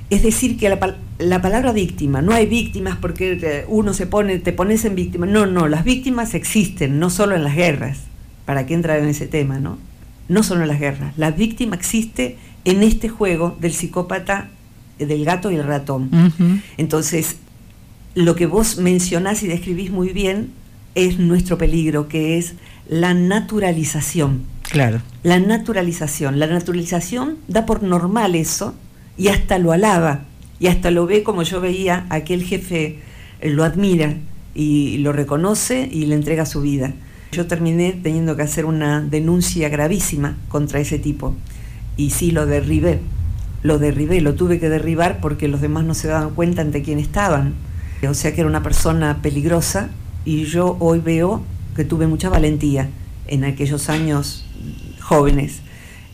Es 0.09 0.23
decir, 0.23 0.57
que 0.57 0.67
la, 0.67 1.41
palabra 1.41 1.71
víctima, 1.71 2.23
no 2.23 2.33
hay 2.33 2.47
víctimas 2.47 2.97
porque 2.97 3.39
eh, 3.41 3.65
uno 3.67 3.93
se 3.93 4.07
pone, 4.07 4.39
te 4.39 4.51
pones 4.51 4.83
en 4.85 4.95
víctima, 4.95 5.27
no, 5.27 5.45
no, 5.45 5.67
las 5.67 5.83
víctimas 5.83 6.33
existen, 6.33 6.99
no 6.99 7.11
solo 7.11 7.35
en 7.35 7.43
las 7.43 7.55
guerras, 7.55 7.99
para 8.45 8.65
que 8.65 8.73
entrar 8.73 8.99
en 8.99 9.07
ese 9.07 9.27
tema, 9.27 9.59
¿no? 9.59 9.77
No 10.27 10.41
solo 10.41 10.63
en 10.63 10.69
las 10.69 10.79
guerras, 10.79 11.13
la 11.17 11.29
víctima 11.29 11.75
existe 11.75 12.37
en 12.65 12.81
este 12.81 13.09
juego 13.09 13.55
del 13.59 13.73
psicópata 13.73 14.49
del 14.97 15.25
gato 15.25 15.51
y 15.51 15.55
el 15.55 15.63
ratón. 15.63 16.09
Entonces, 16.77 17.37
lo 18.15 18.35
que 18.35 18.45
vos 18.45 18.77
mencionás 18.77 19.43
y 19.43 19.47
describís 19.47 19.91
muy 19.91 20.09
bien 20.09 20.51
es 20.95 21.17
nuestro 21.17 21.57
peligro, 21.57 22.07
que 22.07 22.37
es 22.37 22.53
la 22.87 23.13
naturalización. 23.13 24.43
Claro. 24.69 25.01
La 25.23 25.39
naturalización. 25.39 26.39
La 26.39 26.47
naturalización 26.47 27.37
da 27.47 27.65
por 27.65 27.83
normal 27.83 28.35
eso 28.35 28.75
y 29.17 29.29
hasta 29.29 29.57
lo 29.57 29.71
alaba 29.71 30.25
y 30.59 30.67
hasta 30.67 30.91
lo 30.91 31.05
ve 31.05 31.23
como 31.23 31.43
yo 31.43 31.59
veía, 31.59 32.05
aquel 32.09 32.43
jefe 32.43 32.99
lo 33.41 33.63
admira 33.63 34.15
y 34.55 34.97
lo 34.99 35.11
reconoce 35.11 35.89
y 35.91 36.05
le 36.05 36.15
entrega 36.15 36.45
su 36.45 36.61
vida. 36.61 36.93
Yo 37.31 37.47
terminé 37.47 37.99
teniendo 38.03 38.35
que 38.35 38.43
hacer 38.43 38.65
una 38.65 39.01
denuncia 39.01 39.69
gravísima 39.69 40.37
contra 40.49 40.79
ese 40.79 40.99
tipo 40.99 41.35
y 41.97 42.11
sí 42.11 42.31
lo 42.31 42.45
derribé 42.45 42.99
lo 43.63 43.79
derribé, 43.79 44.21
lo 44.21 44.35
tuve 44.35 44.59
que 44.59 44.69
derribar 44.69 45.19
porque 45.21 45.47
los 45.47 45.61
demás 45.61 45.85
no 45.85 45.93
se 45.93 46.09
daban 46.09 46.31
cuenta 46.31 46.61
ante 46.61 46.83
quién 46.83 46.99
estaban. 46.99 47.53
O 48.07 48.13
sea 48.13 48.33
que 48.33 48.41
era 48.41 48.49
una 48.49 48.63
persona 48.63 49.21
peligrosa 49.21 49.89
y 50.25 50.43
yo 50.43 50.75
hoy 50.79 50.99
veo 50.99 51.41
que 51.75 51.85
tuve 51.85 52.05
mucha 52.05 52.29
valentía 52.29 52.89
en 53.27 53.45
aquellos 53.45 53.89
años 53.89 54.45
jóvenes. 54.99 55.61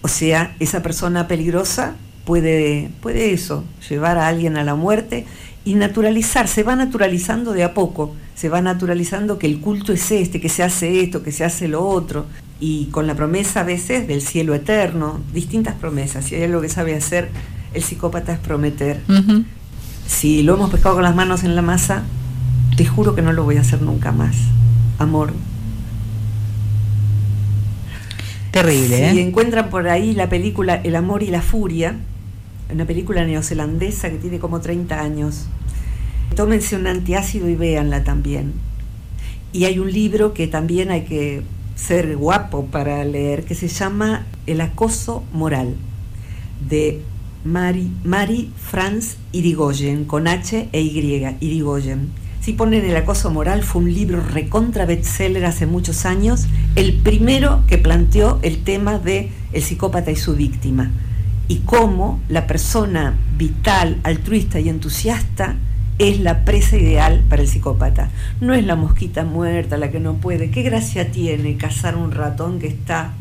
O 0.02 0.08
sea, 0.08 0.56
esa 0.60 0.84
persona 0.84 1.28
peligrosa 1.28 1.96
puede, 2.26 2.92
puede 3.02 3.34
eso, 3.34 3.66
llevar 3.90 4.20
a 4.20 4.28
alguien 4.28 4.56
a 4.56 4.64
la 4.64 4.76
muerte 4.76 5.26
y 5.66 5.74
naturalizar, 5.74 6.48
se 6.48 6.64
va 6.64 6.76
naturalizando 6.76 7.54
de 7.54 7.64
a 7.64 7.74
poco, 7.74 8.16
se 8.36 8.50
va 8.50 8.62
naturalizando 8.62 9.40
que 9.40 9.48
el 9.48 9.60
culto 9.60 9.92
es 9.92 10.12
este, 10.12 10.40
que 10.40 10.48
se 10.48 10.64
hace 10.64 11.02
esto, 11.02 11.24
que 11.24 11.32
se 11.32 11.44
hace 11.44 11.68
lo 11.68 11.86
otro 11.86 12.28
y 12.60 12.86
con 12.86 13.08
la 13.08 13.16
promesa 13.16 13.62
a 13.62 13.64
veces 13.64 14.08
del 14.08 14.22
cielo 14.22 14.54
eterno, 14.54 15.20
distintas 15.34 15.76
promesas. 15.76 16.26
Si 16.26 16.36
hay 16.36 16.44
algo 16.44 16.62
que 16.62 16.70
sabe 16.70 16.96
hacer 16.96 17.30
el 17.74 17.84
psicópata 17.84 18.34
es 18.34 18.40
prometer. 18.40 19.02
Si 20.08 20.42
lo 20.44 20.56
hemos 20.56 20.70
pescado 20.70 20.96
con 20.96 21.04
las 21.04 21.16
manos 21.16 21.44
en 21.44 21.56
la 21.56 21.62
masa, 21.62 22.04
te 22.76 22.86
juro 22.86 23.16
que 23.16 23.22
no 23.22 23.32
lo 23.32 23.44
voy 23.44 23.58
a 23.58 23.62
hacer 23.62 23.82
nunca 23.82 24.12
más. 24.12 24.36
Amor. 24.98 25.34
Terrible, 28.52 29.12
si 29.12 29.20
¿eh? 29.20 29.22
encuentran 29.22 29.70
por 29.70 29.88
ahí 29.88 30.16
la 30.16 30.28
película 30.28 30.82
El 30.84 30.96
amor 30.96 31.22
y 31.22 31.28
la 31.28 31.44
furia, 31.44 31.98
una 32.74 32.86
película 32.86 33.24
neozelandesa 33.24 34.10
que 34.10 34.18
tiene 34.18 34.40
como 34.40 34.60
30 34.60 35.00
años, 35.00 35.46
tómense 36.36 36.76
un 36.76 36.88
antiácido 36.88 37.48
y 37.48 37.56
véanla 37.56 38.04
también. 38.04 38.54
Y 39.54 39.66
hay 39.66 39.78
un 39.78 39.92
libro 39.92 40.34
que 40.34 40.48
también 40.48 40.90
hay 40.90 41.04
que 41.04 41.44
ser 41.80 42.18
guapo 42.18 42.66
para 42.66 43.04
leer, 43.06 43.46
que 43.46 43.56
se 43.56 43.68
llama 43.68 44.26
El 44.46 44.62
acoso 44.62 45.24
moral, 45.32 45.76
de 46.68 47.02
Mari, 47.46 47.92
Mari 48.04 48.52
Franz 48.58 49.16
Irigoyen, 49.32 50.06
con 50.06 50.28
H 50.28 50.70
e 50.72 50.82
Y, 50.82 51.38
Irigoyen. 51.40 52.10
Si 52.42 52.54
ponen 52.54 52.86
El 52.86 52.96
acoso 52.96 53.32
moral, 53.32 53.64
fue 53.64 53.82
un 53.82 53.94
libro 53.94 54.22
recontra 54.22 54.86
bestseller 54.86 55.46
hace 55.46 55.66
muchos 55.66 56.06
años, 56.06 56.48
el 56.76 56.94
primero 56.96 57.64
que 57.68 57.78
planteó 57.78 58.40
el 58.42 58.64
tema 58.64 59.00
de 59.00 59.32
el 59.54 59.64
psicópata 59.64 60.12
y 60.12 60.16
su 60.16 60.36
víctima, 60.36 60.92
y 61.48 61.60
cómo 61.60 62.20
la 62.30 62.46
persona 62.46 63.18
vital, 63.38 64.00
altruista 64.04 64.60
y 64.60 64.70
entusiasta 64.70 65.56
es 66.00 66.22
la 66.22 66.46
presa 66.46 66.78
ideal 66.78 67.24
para 67.30 67.42
el 67.42 67.48
psicópata. 67.48 68.10
No 68.40 68.54
es 68.54 68.66
la 68.66 68.76
mosquita 68.76 69.26
muerta 69.26 69.78
la 69.78 69.92
que 69.92 70.00
no 70.00 70.16
puede. 70.16 70.50
¿Qué 70.50 70.64
gracia 70.64 71.12
tiene 71.12 71.58
cazar 71.58 71.98
un 71.98 72.12
ratón 72.12 72.60
que 72.60 72.68
está 72.68 73.12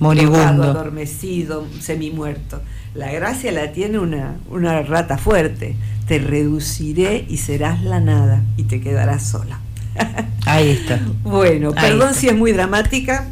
moribundo, 0.00 0.64
adormecido, 0.64 1.66
semi-muerto? 1.78 2.62
La 2.94 3.12
gracia 3.12 3.52
la 3.52 3.72
tiene 3.72 3.98
una, 3.98 4.36
una 4.50 4.80
rata 4.80 5.18
fuerte. 5.18 5.76
Te 6.08 6.18
reduciré 6.18 7.26
y 7.28 7.36
serás 7.36 7.82
la 7.82 8.00
nada 8.00 8.42
y 8.56 8.62
te 8.62 8.80
quedarás 8.80 9.22
sola. 9.22 9.60
Ahí 10.46 10.70
está. 10.70 10.98
Bueno, 11.22 11.72
perdón 11.72 12.14
si 12.14 12.28
es 12.28 12.34
muy 12.34 12.52
dramática 12.52 13.28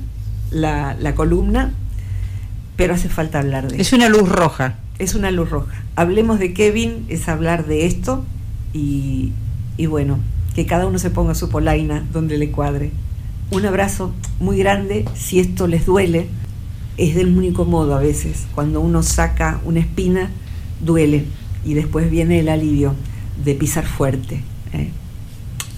la, 0.50 0.94
la 1.00 1.14
columna, 1.14 1.72
pero 2.76 2.94
hace 2.94 3.08
falta 3.08 3.38
hablar 3.38 3.70
de 3.70 3.80
Es 3.80 3.94
una 3.94 4.10
luz 4.10 4.28
roja. 4.28 4.74
Es 4.98 5.14
una 5.14 5.30
luz 5.30 5.48
roja. 5.48 5.72
Hablemos 5.96 6.38
de 6.38 6.52
Kevin, 6.52 7.06
es 7.08 7.28
hablar 7.28 7.64
de 7.64 7.86
esto 7.86 8.26
y, 8.74 9.32
bueno, 9.86 10.18
que 10.54 10.66
cada 10.66 10.86
uno 10.86 10.98
se 10.98 11.10
ponga 11.10 11.34
su 11.34 11.48
polaina 11.48 12.04
donde 12.12 12.36
le 12.36 12.50
cuadre. 12.50 12.90
Un 13.50 13.64
abrazo 13.64 14.12
muy 14.40 14.58
grande, 14.58 15.04
si 15.14 15.38
esto 15.38 15.66
les 15.66 15.86
duele, 15.86 16.26
es 16.96 17.14
del 17.14 17.36
único 17.36 17.64
modo 17.64 17.94
a 17.94 18.00
veces. 18.00 18.46
Cuando 18.54 18.80
uno 18.80 19.02
saca 19.02 19.60
una 19.64 19.80
espina, 19.80 20.30
duele 20.80 21.24
y 21.64 21.74
después 21.74 22.10
viene 22.10 22.40
el 22.40 22.48
alivio 22.48 22.94
de 23.44 23.54
pisar 23.54 23.86
fuerte. 23.86 24.42
¿eh? 24.72 24.90